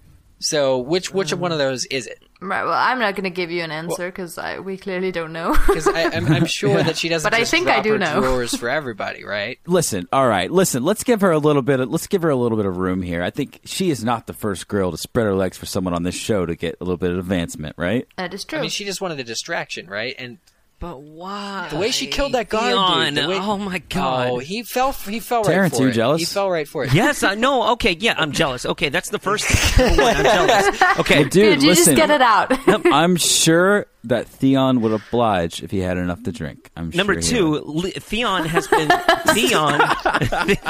[0.40, 2.22] So, which which one of those is it?
[2.40, 2.62] Right.
[2.62, 5.56] Well, I'm not going to give you an answer because we clearly don't know.
[5.66, 7.28] Because I'm, I'm sure that she doesn't.
[7.28, 8.20] But I just think I do know.
[8.20, 9.58] drawers for everybody, right?
[9.66, 10.84] Listen, all right, listen.
[10.84, 11.80] Let's give her a little bit.
[11.80, 13.22] Of, let's give her a little bit of room here.
[13.22, 16.04] I think she is not the first girl to spread her legs for someone on
[16.04, 18.06] this show to get a little bit of advancement, right?
[18.16, 18.58] that is true.
[18.58, 20.14] I mean, she just wanted a distraction, right?
[20.18, 20.38] And
[20.80, 21.66] But why?
[21.72, 23.24] The way she killed that guard, Theon, dude.
[23.24, 24.28] the way- oh my oh, god.
[24.30, 24.92] Oh, he fell.
[24.92, 25.92] He fell right Terrence, for you it.
[25.92, 26.20] jealous?
[26.20, 26.92] He fell right for it.
[26.94, 27.72] Yes, I know.
[27.72, 28.64] Okay, yeah, I'm jealous.
[28.64, 29.98] Okay, that's the first thing.
[29.98, 30.82] I'm jealous.
[31.00, 31.96] Okay, Dude, Dude, you listen.
[31.96, 32.52] just get it out.
[32.86, 36.70] I'm sure that Theon would oblige if he had enough to drink.
[36.76, 37.62] I'm Number sure two.
[37.64, 38.88] Le- Theon has been
[39.34, 39.80] Theon.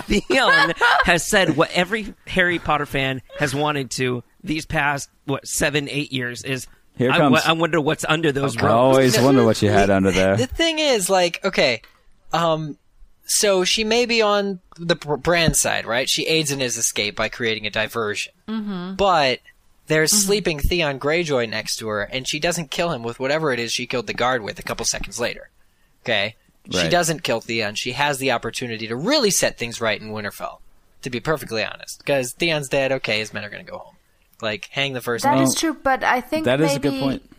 [0.06, 0.72] Theon
[1.04, 6.12] has said what every Harry Potter fan has wanted to these past what seven, eight
[6.12, 6.66] years is.
[6.99, 8.72] Here I, comes- I wonder what's under those I robes.
[8.72, 10.36] always wonder what you had under there.
[10.36, 11.80] The thing is, like, okay,
[12.32, 12.76] um,
[13.24, 16.09] so she may be on the Bran side, right?
[16.09, 18.32] She aids in his escape by creating a diversion.
[18.49, 18.94] Mm-hmm.
[18.94, 19.40] But
[19.86, 23.59] there's sleeping Theon Greyjoy next to her, and she doesn't kill him with whatever it
[23.59, 25.51] is she killed the guard with a couple seconds later.
[26.05, 26.36] Okay?
[26.70, 27.74] She doesn't kill Theon.
[27.74, 30.59] She has the opportunity to really set things right in Winterfell,
[31.03, 31.99] to be perfectly honest.
[31.99, 33.94] Because Theon's dead, okay, his men are going to go home.
[34.41, 35.45] Like, hang the first That man.
[35.45, 37.30] is true, but I think That is maybe a good point.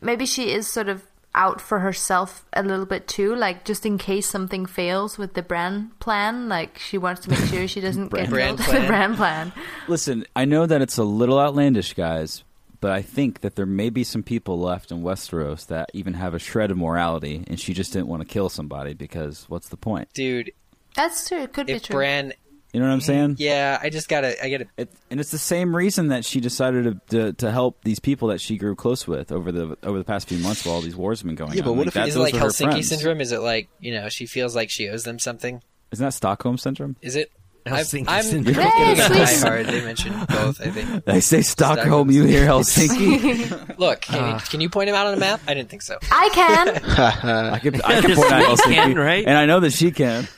[0.00, 1.02] maybe she is sort of
[1.34, 5.42] out for herself a little bit too, like just in case something fails with the
[5.42, 6.48] Bran plan.
[6.48, 8.60] Like she wants to make sure she doesn't get Bran killed.
[8.60, 8.80] plan.
[8.80, 9.52] the Bran plan.
[9.86, 12.42] Listen, I know that it's a little outlandish, guys,
[12.80, 16.32] but I think that there may be some people left in Westeros that even have
[16.32, 19.76] a shred of morality, and she just didn't want to kill somebody because what's the
[19.76, 20.08] point?
[20.14, 20.52] Dude,
[20.94, 21.42] That's true.
[21.42, 21.94] It could be true.
[21.96, 22.32] Bran.
[22.76, 23.06] You know what I'm mm-hmm.
[23.06, 23.36] saying?
[23.38, 24.44] Yeah, I just gotta.
[24.44, 24.66] I gotta.
[24.76, 28.28] It, and it's the same reason that she decided to, to to help these people
[28.28, 30.94] that she grew close with over the over the past few months while all these
[30.94, 31.64] wars have been going Yeah, on.
[31.64, 33.22] but what Like, if that- Is it like Helsinki syndrome?
[33.22, 35.62] Is it like you know she feels like she owes them something?
[35.90, 36.96] Isn't that Stockholm syndrome?
[37.00, 37.32] Is it?
[37.64, 38.56] Helsinki I'm, I'm syndrome.
[38.56, 39.38] looking at Hey, Die.
[39.38, 39.66] Hard.
[39.66, 40.60] They mentioned both.
[40.60, 41.08] I think.
[41.08, 43.78] I say Stockholm, you hear Helsinki.
[43.78, 44.44] Look, can, you, ah.
[44.50, 45.40] can you point him out on a map?
[45.48, 45.98] I didn't think so.
[46.12, 46.68] I can.
[46.68, 47.80] I can.
[47.80, 49.24] I could point out Helsinki, can, right?
[49.26, 50.28] and I know that she can.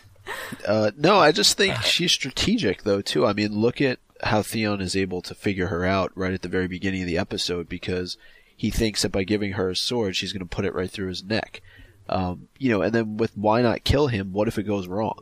[0.66, 3.26] Uh, no, I just think she's strategic though too.
[3.26, 6.48] I mean, look at how Theon is able to figure her out right at the
[6.48, 8.16] very beginning of the episode because
[8.56, 11.08] he thinks that by giving her a sword, she's going to put it right through
[11.08, 11.62] his neck.
[12.08, 14.32] Um, you know, and then with why not kill him?
[14.32, 15.20] What if it goes wrong?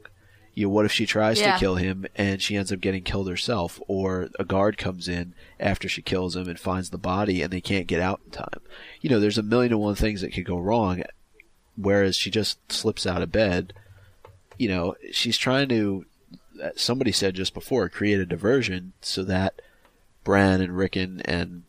[0.55, 1.53] You know, what if she tries Yeah.
[1.53, 5.35] to kill him and she ends up getting killed herself, or a guard comes in
[5.61, 8.61] after she kills him and finds the body and they can't get out in time?
[9.03, 11.03] You know, there's a million and one things that could go wrong.
[11.77, 13.75] Whereas she just slips out of bed,
[14.59, 16.05] you know, she's trying to.
[16.63, 19.61] uh, Somebody said just before, create a diversion so that
[20.25, 21.63] Bran and Rickon and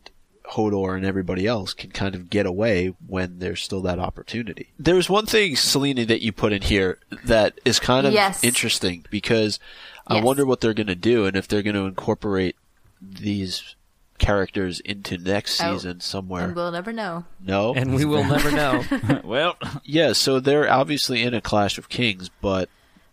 [0.52, 4.72] Hodor and everybody else can kind of get away when there's still that opportunity.
[4.78, 8.42] There's one thing, Selene, that you put in here that is kind of Yes.
[8.42, 9.60] interesting because
[10.06, 10.24] I Yes.
[10.24, 12.56] wonder what they're going to do and if they're going to incorporate
[13.02, 13.74] these
[14.18, 15.74] characters into next Oh.
[15.74, 16.44] season somewhere.
[16.46, 17.24] and we'll never know.
[17.44, 18.84] no, and we will never know.
[19.24, 22.68] well, yeah, so they're obviously in a Clash of Kings, but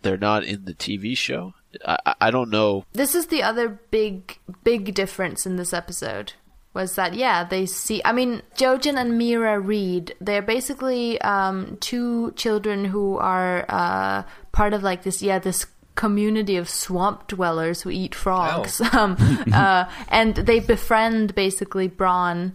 [0.06, 1.54] they're not in the TV show.
[1.84, 2.84] I, I- don't know.
[2.92, 6.32] This is the other big, big difference in this episode.
[6.74, 7.42] Was that yeah?
[7.42, 8.02] They see.
[8.04, 10.14] I mean, Jojen and Meera Reed.
[10.20, 15.22] They're basically um, two children who are uh, part of like this.
[15.22, 18.80] Yeah, this community of swamp dwellers who eat frogs.
[18.92, 19.16] Um,
[19.52, 22.54] uh, and they befriend basically Bran.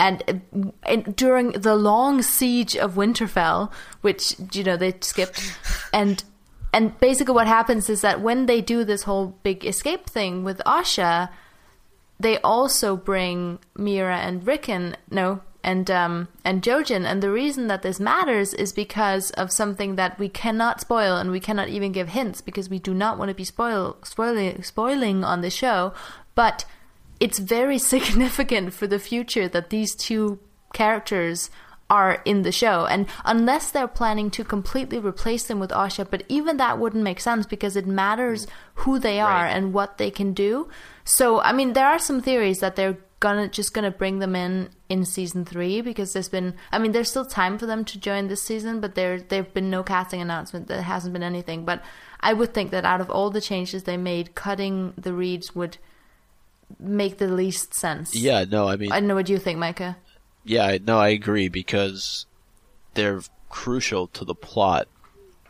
[0.00, 0.42] And,
[0.82, 3.70] and during the long siege of Winterfell,
[4.00, 5.54] which you know they skipped,
[5.92, 6.24] and
[6.72, 10.58] and basically what happens is that when they do this whole big escape thing with
[10.66, 11.30] Osha,
[12.18, 17.82] they also bring Meera and Rickon, no, and um and Jojen, and the reason that
[17.82, 22.10] this matters is because of something that we cannot spoil and we cannot even give
[22.10, 25.92] hints because we do not want to be spoil spoiling spoiling on the show,
[26.34, 26.64] but
[27.18, 30.38] it's very significant for the future that these two
[30.72, 31.50] characters
[31.90, 32.86] are in the show.
[32.86, 37.20] And unless they're planning to completely replace them with Osha, but even that wouldn't make
[37.20, 39.50] sense because it matters who they are Right.
[39.50, 40.68] and what they can do.
[41.04, 44.70] So, I mean, there are some theories that they're gonna just gonna bring them in
[44.88, 48.28] in season three because there's been I mean there's still time for them to join
[48.28, 51.82] this season but there there've been no casting announcement there hasn't been anything but
[52.20, 55.76] I would think that out of all the changes they made cutting the reeds would
[56.78, 59.98] make the least sense Yeah, no, I mean, I don't know what you think Micah
[60.44, 62.26] yeah, no, I agree because
[62.94, 64.88] they're crucial to the plot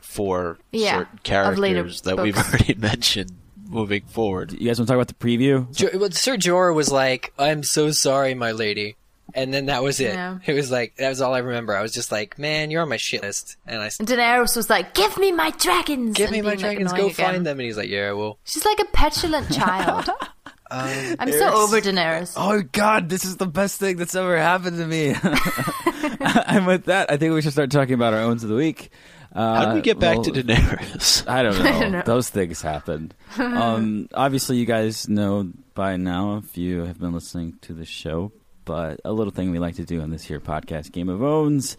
[0.01, 3.33] for Yeah, certain characters that we've already mentioned
[3.69, 4.53] moving forward.
[4.53, 5.73] you guys want to talk about the preview?
[5.75, 8.97] Jo- well, Sir Jorah was like, "I'm so sorry, my lady,"
[9.35, 10.15] and then that was it.
[10.15, 10.39] Yeah.
[10.45, 11.77] It was like that was all I remember.
[11.77, 14.69] I was just like, "Man, you're on my shit list," and I and Daenerys was
[14.69, 17.15] like give me my dragons give me my being, like, dragons, go again.
[17.33, 20.09] find them, and he's like, "Yeah, well." she's like a petulant child
[20.71, 24.79] Um, I'm so over Daenerys Oh God, this is the best thing that's ever happened
[24.79, 25.09] to me.
[26.47, 28.91] and with that, I think we should start talking about our owns of the week.
[29.33, 31.29] Uh, How do we get back well, to Daenerys?
[31.29, 31.81] I don't know.
[31.81, 32.03] don't know.
[32.05, 33.15] Those things happened.
[33.39, 38.33] um, obviously, you guys know by now if you have been listening to the show.
[38.65, 41.77] But a little thing we like to do on this here podcast, Game of Owns,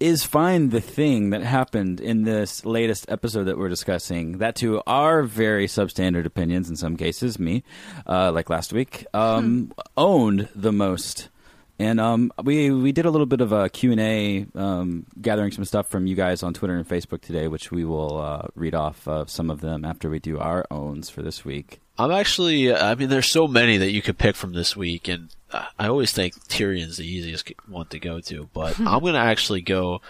[0.00, 4.38] is find the thing that happened in this latest episode that we're discussing.
[4.38, 7.62] That to our very substandard opinions, in some cases, me,
[8.06, 11.28] uh, like last week, um, owned the most.
[11.76, 15.50] And um, we we did a little bit of a Q and A, um, gathering
[15.50, 18.76] some stuff from you guys on Twitter and Facebook today, which we will uh, read
[18.76, 21.80] off uh, some of them after we do our owns for this week.
[21.98, 25.30] I'm actually, I mean, there's so many that you could pick from this week, and
[25.78, 29.60] I always think Tyrion's the easiest one to go to, but I'm going to actually
[29.62, 30.00] go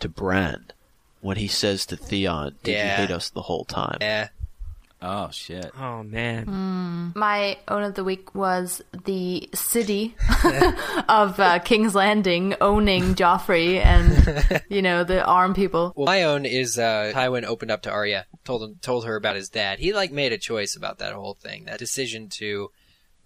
[0.00, 0.66] to Bran
[1.20, 3.00] when he says to Theon, Did Yeah.
[3.00, 3.98] you hate us the whole time?
[4.00, 4.28] Yeah.
[5.00, 5.70] Oh shit!
[5.78, 7.12] Oh man.
[7.14, 10.16] My own of the week was the city
[11.08, 15.92] of uh, King's Landing owning Joffrey and you know the arm people.
[15.94, 19.36] Well, my own is uh, Tywin opened up to Arya, told him, told her about
[19.36, 19.78] his dad.
[19.78, 22.72] He like made a choice about that whole thing, that decision to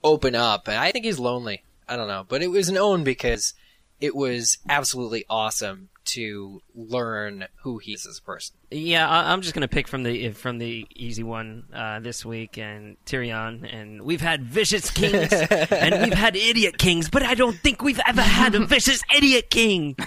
[0.04, 0.68] open up.
[0.68, 1.62] And I think he's lonely.
[1.88, 3.54] I don't know, but it was an own because
[4.00, 8.56] it was absolutely awesome to learn who he is as a person.
[8.70, 12.58] Yeah, I, I'm just gonna pick from the from the easy one uh, this week,
[12.58, 13.72] and Tyrion.
[13.72, 15.32] And we've had vicious kings,
[15.70, 19.50] and we've had idiot kings, but I don't think we've ever had a vicious idiot
[19.50, 19.96] king.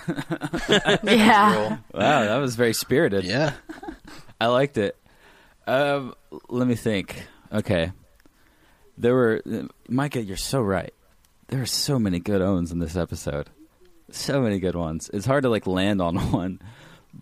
[1.04, 1.78] Yeah.
[1.93, 3.24] Wow, that was very spirited.
[3.24, 3.54] Yeah.
[4.41, 4.98] I liked it.
[5.68, 6.14] Um,
[6.50, 7.26] let me think.
[7.54, 7.91] Okay,
[8.98, 9.41] there were
[9.89, 10.22] Micah.
[10.24, 10.93] You're so right.
[11.48, 13.50] There are so many good owns in this episode.
[14.12, 15.10] So many good ones.
[15.14, 16.60] It's hard to like land on one.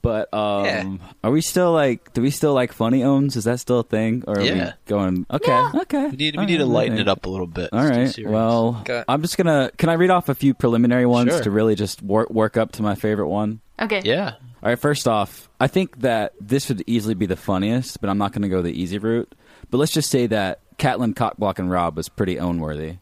[0.02, 0.98] But um, Yeah.
[1.24, 2.14] are we still like?
[2.14, 3.36] Do we still like funny owns?
[3.36, 4.24] Is that still a thing?
[4.28, 4.66] Or are Yeah.
[4.66, 5.26] we going?
[5.30, 5.52] Okay,
[5.82, 6.08] okay.
[6.08, 7.02] We need, we All need to lighten okay.
[7.04, 7.70] it up a little bit.
[7.72, 8.10] All It's too right.
[8.10, 8.32] serious.
[8.32, 9.04] Well, Okay.
[9.08, 9.70] I'm just gonna.
[9.78, 11.44] Can I read off a few preliminary ones Sure.
[11.44, 13.62] to really just work work up to my favorite one?
[13.80, 14.02] Okay.
[14.04, 14.34] yeah.
[14.64, 18.18] All right, first off, I think that this would easily be the funniest, but I'm
[18.18, 19.36] not going to go the easy route.
[19.70, 22.98] But let's just say that Catelyn Cockblock and Robb was pretty own worthy.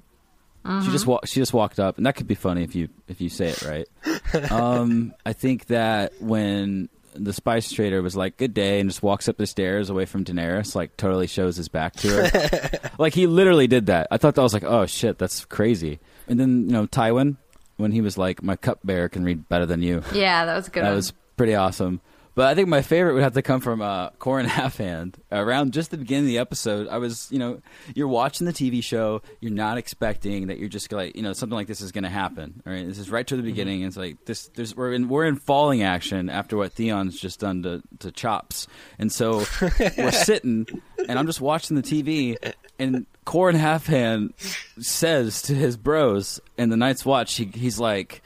[0.63, 3.19] She just wa- she just walked up, and that could be funny if you if
[3.19, 4.51] you say it right.
[4.51, 9.27] um, I think that when the spice trader was like "Good day" and just walks
[9.27, 12.79] up the stairs away from Daenerys, like totally shows his back to her.
[12.99, 14.07] like he literally did that.
[14.11, 15.99] I thought that was like, oh shit, that's crazy.
[16.27, 17.37] And then you know Tywin
[17.77, 20.83] when he was like, "My cupbearer can read better than you." Yeah, that was good
[20.83, 20.95] that one.
[20.97, 22.01] was pretty awesome.
[22.33, 25.15] But I think my favorite would have to come from uh, Qhorin Halfhand.
[25.31, 27.61] Around just the beginning of the episode, I was, you know,
[27.93, 31.55] you're watching the TV show, you're not expecting that you're just like, you know, something
[31.55, 32.61] like this is going to happen.
[32.65, 33.81] All right, this is right to the beginning.
[33.81, 34.47] It's like this.
[34.55, 38.67] There's we're in we're in falling action after what Theon's just done to to Chops,
[38.97, 39.43] and so
[39.97, 40.67] we're sitting,
[41.07, 42.37] and I'm just watching the TV,
[42.79, 44.33] and Qhorin Halfhand
[44.81, 48.21] says to his bros in the Night's Watch, he, he's like.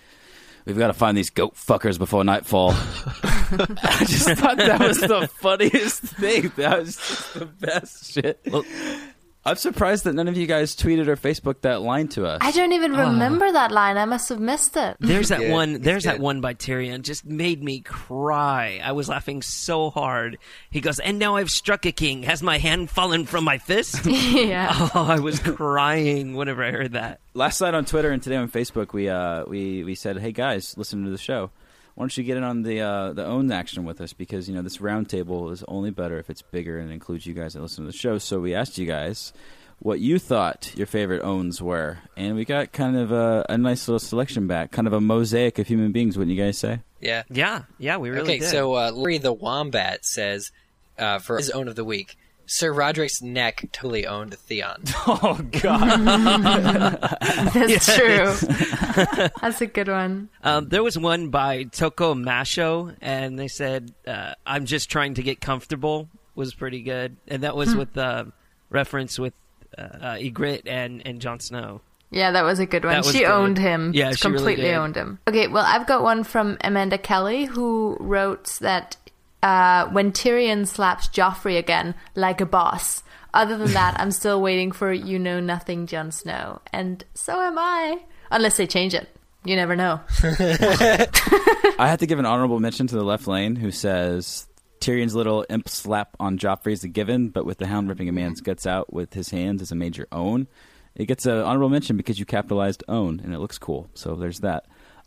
[0.66, 2.72] We've got to find these goat fuckers before nightfall.
[3.52, 6.52] I just thought that was the funniest thing.
[6.56, 8.40] That was just the best shit.
[9.48, 12.40] I'm surprised that none of you guys tweeted or Facebooked that line to us.
[12.42, 13.96] I don't even remember that line.
[13.96, 14.98] I must have missed it.
[15.00, 15.82] There's that one.
[15.82, 17.04] There's that one by Tyrion.
[17.04, 18.82] Just made me cry.
[18.84, 20.40] I was laughing so hard.
[20.72, 22.24] He goes, "And now I've struck a king.
[22.24, 24.70] Has my hand fallen from my fist?" yeah.
[24.96, 27.20] oh, I was crying whenever I heard that.
[27.36, 30.76] Last night on Twitter and today on Facebook, we uh, we we said, "Hey guys,
[30.76, 31.52] listen to the show.
[31.96, 34.14] Why don't you get in on the uh, the own action with us?
[34.14, 37.54] Because you know this roundtable is only better if it's bigger and includes you guys
[37.54, 39.34] that listen to the show." So we asked you guys
[39.80, 43.88] what you thought your favorite owns were, and we got kind of a, a nice
[43.88, 46.18] little selection back, kind of a mosaic of human beings.
[46.18, 46.80] Wouldn't you guys say?
[47.00, 47.24] Yeah.
[47.30, 48.50] Yeah, yeah, we really okay, did.
[48.50, 50.52] so uh, Larry the Wombat says
[50.98, 52.18] uh, for his own of the week,
[52.48, 54.84] Sir Roderick's neck totally owned Theon.
[55.08, 57.00] Oh God!
[57.54, 58.34] That's true.
[59.42, 60.30] That's a good one.
[60.44, 65.24] Um, there was one by Toko Masho, and they said, uh, "I'm just trying to
[65.24, 68.26] get comfortable." Was pretty good, and that was with uh,
[68.70, 69.34] reference with
[69.78, 71.82] uh, uh, Ygritte and and Jon Snow.
[72.12, 73.04] Yeah, that was a good one.
[73.04, 73.28] She good.
[73.28, 73.92] owned him.
[73.94, 74.76] Yeah, she completely did.
[74.76, 75.20] owned him.
[75.28, 78.98] Okay, well, I've got one from Amanda Kelly who wrote that
[79.44, 83.04] uh, when Tyrion slaps Joffrey again like a boss.
[83.34, 87.58] Other than that, I'm still waiting for you know nothing, Jon Snow, and so am
[87.60, 88.00] I.
[88.32, 89.10] Unless they change it,
[89.44, 90.00] you never know.
[90.24, 94.48] I have to give an honorable mention to the left lane who says
[94.80, 98.12] Tyrion's little imp slap on Joffrey is a given, but with the Hound ripping a
[98.12, 100.48] man's guts out with his hands is a major own.
[100.96, 103.90] It gets an honorable mention because you capitalized own, and it looks cool.
[103.94, 104.66] So there's that.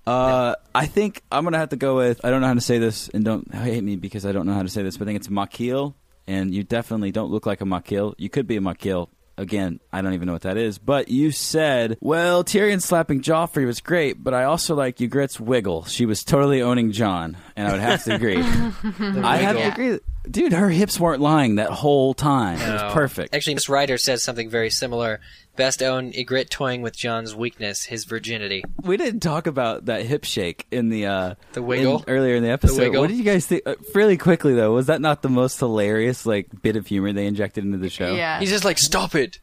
[0.09, 2.25] Uh, I think I'm gonna have to go with.
[2.25, 4.55] I don't know how to say this, and don't hate me because I don't know
[4.55, 4.97] how to say this.
[4.97, 5.95] But I think it's Makil,
[6.27, 8.15] and you definitely don't look like a Makil.
[8.19, 9.09] You could be a Makil.
[9.37, 10.79] Again, I don't even know what that is.
[10.79, 15.85] But you said, well, Tyrion slapping Joffrey was great, but I also like Ygritte's wiggle.
[15.85, 18.39] She was totally owning Jon, and I would have to agree.
[18.43, 19.99] I have to agree.
[20.29, 22.59] Dude, her hips weren't lying that whole time.
[22.59, 22.73] It No.
[22.87, 23.33] was perfect.
[23.33, 25.21] Actually, Miss Ryder says something very similar
[25.59, 28.63] Best own Ygritte toying with Jon's weakness, his virginity.
[28.81, 31.99] We didn't talk about that hip shake in the uh, The wiggle?
[31.99, 32.79] in- earlier in the episode.
[32.79, 33.01] wiggle?
[33.03, 33.63] What did you guys think?
[33.67, 37.27] Uh, really quickly though, was that not the most hilarious like bit of humor they
[37.27, 38.15] injected into the show?
[38.15, 38.39] Yeah.
[38.39, 39.41] He's just like, stop it.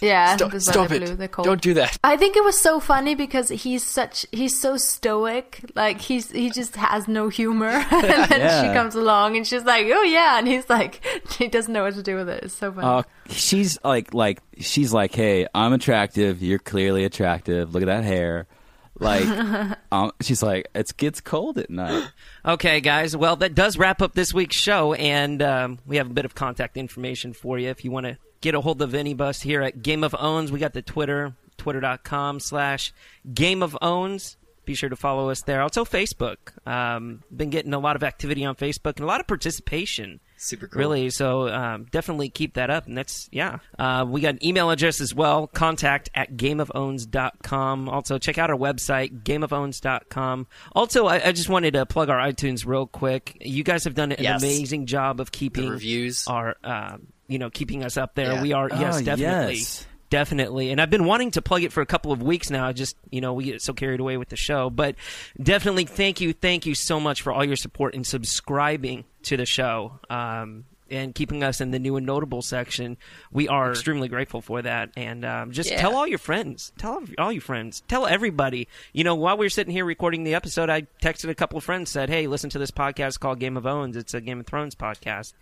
[0.00, 1.06] Yeah, Stop, the stop Valley it.
[1.06, 1.28] Blue, they're.
[1.28, 1.98] Don't do that.
[2.04, 5.70] I think it was so funny because he's such he's so stoic.
[5.74, 7.66] Like he's he just has no humor.
[7.90, 7.90] and
[8.30, 8.62] then Yeah.
[8.62, 11.04] she comes along and she's like, "Oh yeah," and he's like,
[11.38, 12.44] he doesn't know what to do with it.
[12.44, 12.86] It's so funny.
[12.86, 16.42] Uh, she's like, like she's like, hey, I'm attractive.
[16.42, 17.72] You're clearly attractive.
[17.74, 18.46] Look at that hair.
[18.98, 19.26] Like,
[19.92, 22.08] um, she's like, it gets cold at night.
[22.46, 23.14] Okay, guys.
[23.14, 26.34] Well, that does wrap up this week's show, and um, we have a bit of
[26.34, 28.16] contact information for you if you want to
[28.46, 30.52] get a hold of any of us here at Game of Owns.
[30.52, 32.92] We got the Twitter, twitter.com slash
[33.34, 34.36] Game of Owns.
[34.64, 35.62] Be sure to follow us there.
[35.62, 36.36] Also, Facebook.
[36.66, 40.18] Um, been getting a lot of activity on Facebook and a lot of participation.
[40.38, 40.80] Super cool.
[40.80, 42.86] Really, so um, definitely keep that up.
[42.86, 43.58] And that's, yeah.
[43.78, 47.88] Uh, we got an email address as well, contact at gameofowns.com.
[47.88, 50.46] Also, check out our website, gameofowns.com.
[50.72, 53.36] Also, I, I just wanted to plug our iTunes real quick.
[53.40, 54.42] You guys have done an Yes.
[54.42, 56.26] amazing job of keeping The reviews.
[56.26, 56.96] our, uh,
[57.28, 58.34] you know, keeping us up there.
[58.34, 58.42] Yeah.
[58.42, 59.54] We are, yes, Oh, definitely.
[59.56, 59.86] yes.
[60.08, 60.70] Definitely.
[60.70, 62.64] And I've been wanting to plug it for a couple of weeks now.
[62.68, 64.70] I just, you know, we get so carried away with the show.
[64.70, 64.94] But
[65.42, 69.46] definitely thank you, thank you so much for all your support and subscribing to the
[69.46, 69.98] show.
[70.08, 72.96] Um, and keeping us in the new and notable section,
[73.32, 74.90] we are extremely grateful for that.
[74.96, 75.80] And um, just Yeah.
[75.80, 78.68] tell all your friends, tell all your friends, tell everybody.
[78.92, 81.64] You know, while we were sitting here recording the episode, I texted a couple of
[81.64, 83.96] friends, said, "Hey, listen to this podcast called Game of Owns.
[83.96, 85.32] It's a Game of Thrones podcast."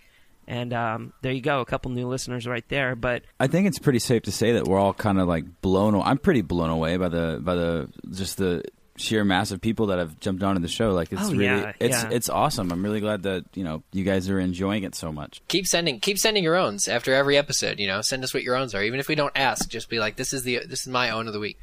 [0.47, 2.95] And um, there you go, a couple new listeners right there.
[2.97, 5.95] But I think it's pretty safe to say that we're all kind of like blown.
[5.95, 8.63] aw- I'm pretty blown away by the by the just the
[8.97, 10.93] sheer mass of people that have jumped onto the show.
[10.93, 12.11] Like it's Oh, really yeah, it's yeah.
[12.13, 12.71] it's awesome.
[12.71, 15.43] I'm really glad that you know you guys are enjoying it so much.
[15.49, 17.81] Keep sending, keep sending your owns after every episode.
[17.81, 18.83] You know, send us what your owns are.
[18.85, 21.27] Even if we don't ask, just be like, "This is the, this is my own
[21.27, 21.59] of the week,"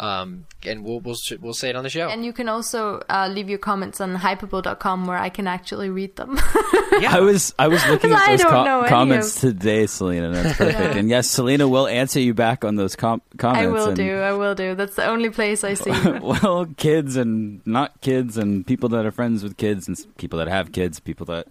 [0.00, 2.08] um, and we'll we'll we'll say it on the show.
[2.08, 6.16] and you can also uh, leave your comments on hyperbo.com where I can actually read
[6.16, 6.36] them.
[7.00, 9.86] yeah, I was I was looking at those don't co- know any comments of- today,
[9.86, 10.30] Selena.
[10.30, 10.96] That's perfect.
[10.96, 13.62] And yes, Selena will answer you back on those com- comments.
[13.62, 14.16] I will and, do.
[14.16, 14.74] I will do.
[14.74, 15.90] That's the only place I see.
[16.22, 20.48] well, kids and not kids, and people that are friends with kids, and people that
[20.48, 21.46] have kids, people that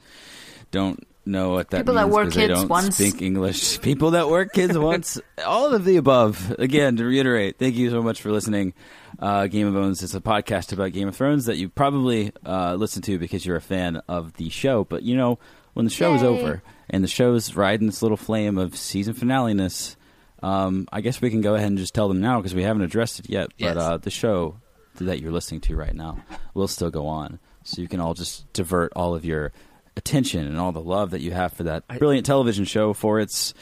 [0.71, 2.95] don't know what that People that means were 'cause they kids don't once.
[2.95, 3.81] speak English.
[3.81, 5.19] People that were kids once.
[5.45, 6.55] All of the above.
[6.59, 8.73] Again, to reiterate, thank you so much for listening.
[9.19, 12.75] Uh, Game of Owns is a podcast about Game of Thrones that you probably uh,
[12.75, 14.85] listen to because you're a fan of the show.
[14.85, 15.39] But you know,
[15.73, 19.97] when the show is over and the show's riding this little flame of season finaleness,
[20.41, 22.83] um, I guess we can go ahead and just tell them now because we haven't
[22.83, 23.49] addressed it yet.
[23.57, 23.75] Yes.
[23.75, 24.55] But uh, the show
[24.95, 26.19] that you're listening to right now
[26.53, 29.51] will still go on, so you can all just divert all of your
[29.99, 33.53] attention and all the love that you have for that brilliant television show for its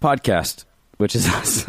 [0.00, 0.64] podcast,
[0.96, 1.66] which is us.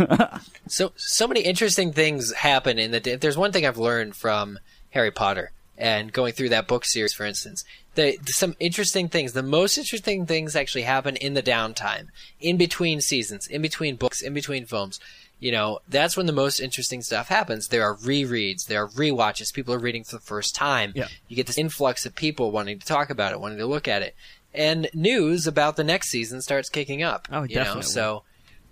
[0.68, 3.14] So so many interesting things happen in the.
[3.14, 4.60] If there's one thing I've learned from
[4.92, 9.34] Harry Potter and going through that book series, for instance, the, some interesting things.
[9.34, 12.08] The most interesting things actually happen in the downtime,
[12.40, 15.00] in between seasons, in between books, in between films.
[15.44, 17.68] You know, that's when the most interesting stuff happens.
[17.68, 19.54] There are rereads, there are rewatches.
[19.54, 20.94] People are reading for the first time.
[20.96, 21.10] Yeah.
[21.28, 24.02] You get this influx of people wanting to talk about it, wanting to look at
[24.02, 24.16] it,
[24.54, 27.28] and news about the next season starts kicking up.
[27.30, 27.64] Oh, you know?
[27.66, 27.92] definitely.
[27.92, 28.24] So,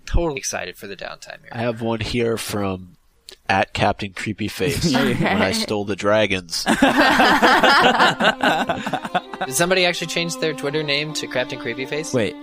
[0.06, 1.50] totally excited for the downtime here.
[1.52, 2.96] I have one here from
[3.50, 5.12] at Captain Creepy Face okay.
[5.12, 6.64] when I stole the dragons.
[9.44, 12.14] Did somebody actually change their Twitter name to Captain Creepy Face?
[12.14, 12.34] Wait,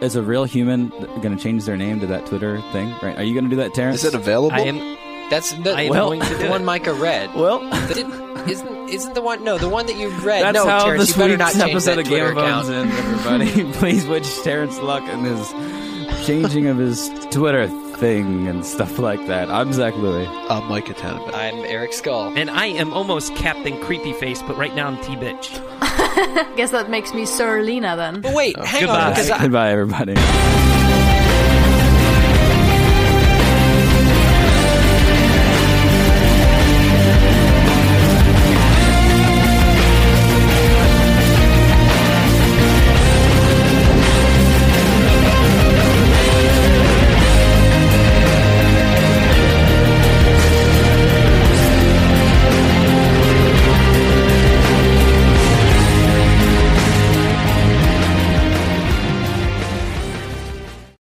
[0.00, 2.90] is a real human going to change their name to that Twitter thing?
[3.02, 3.16] Right?
[3.18, 4.04] Are you going to do that, Terrence?
[4.04, 4.56] Is it available?
[4.56, 5.30] I am.
[5.30, 7.34] that's the, I am well, going to the one Micah read.
[7.34, 7.60] well.
[7.88, 9.44] Didn't, isn't isn't the one?
[9.44, 10.42] No, the one that you read.
[10.42, 12.38] That's no, how Terrence, this you better not week's change episode that of Game Twitter
[12.38, 12.90] of Thrones account.
[12.90, 13.72] ends, everybody.
[13.78, 17.68] Please wish Terrence luck in his changing of his Twitter
[18.00, 19.50] thing and stuff like that.
[19.50, 20.26] I'm Zach Louie.
[20.26, 21.34] uh, Micah Tannenbaum.
[21.34, 22.32] I'm Eric Skull.
[22.36, 25.50] And I am almost Captain Creepy Face, but right now I'm T Bitch.
[26.56, 28.20] Guess that makes me Sir Lena then.
[28.22, 29.04] But wait, hang Goodbye.
[29.04, 30.14] on, because I, Goodbye, everybody.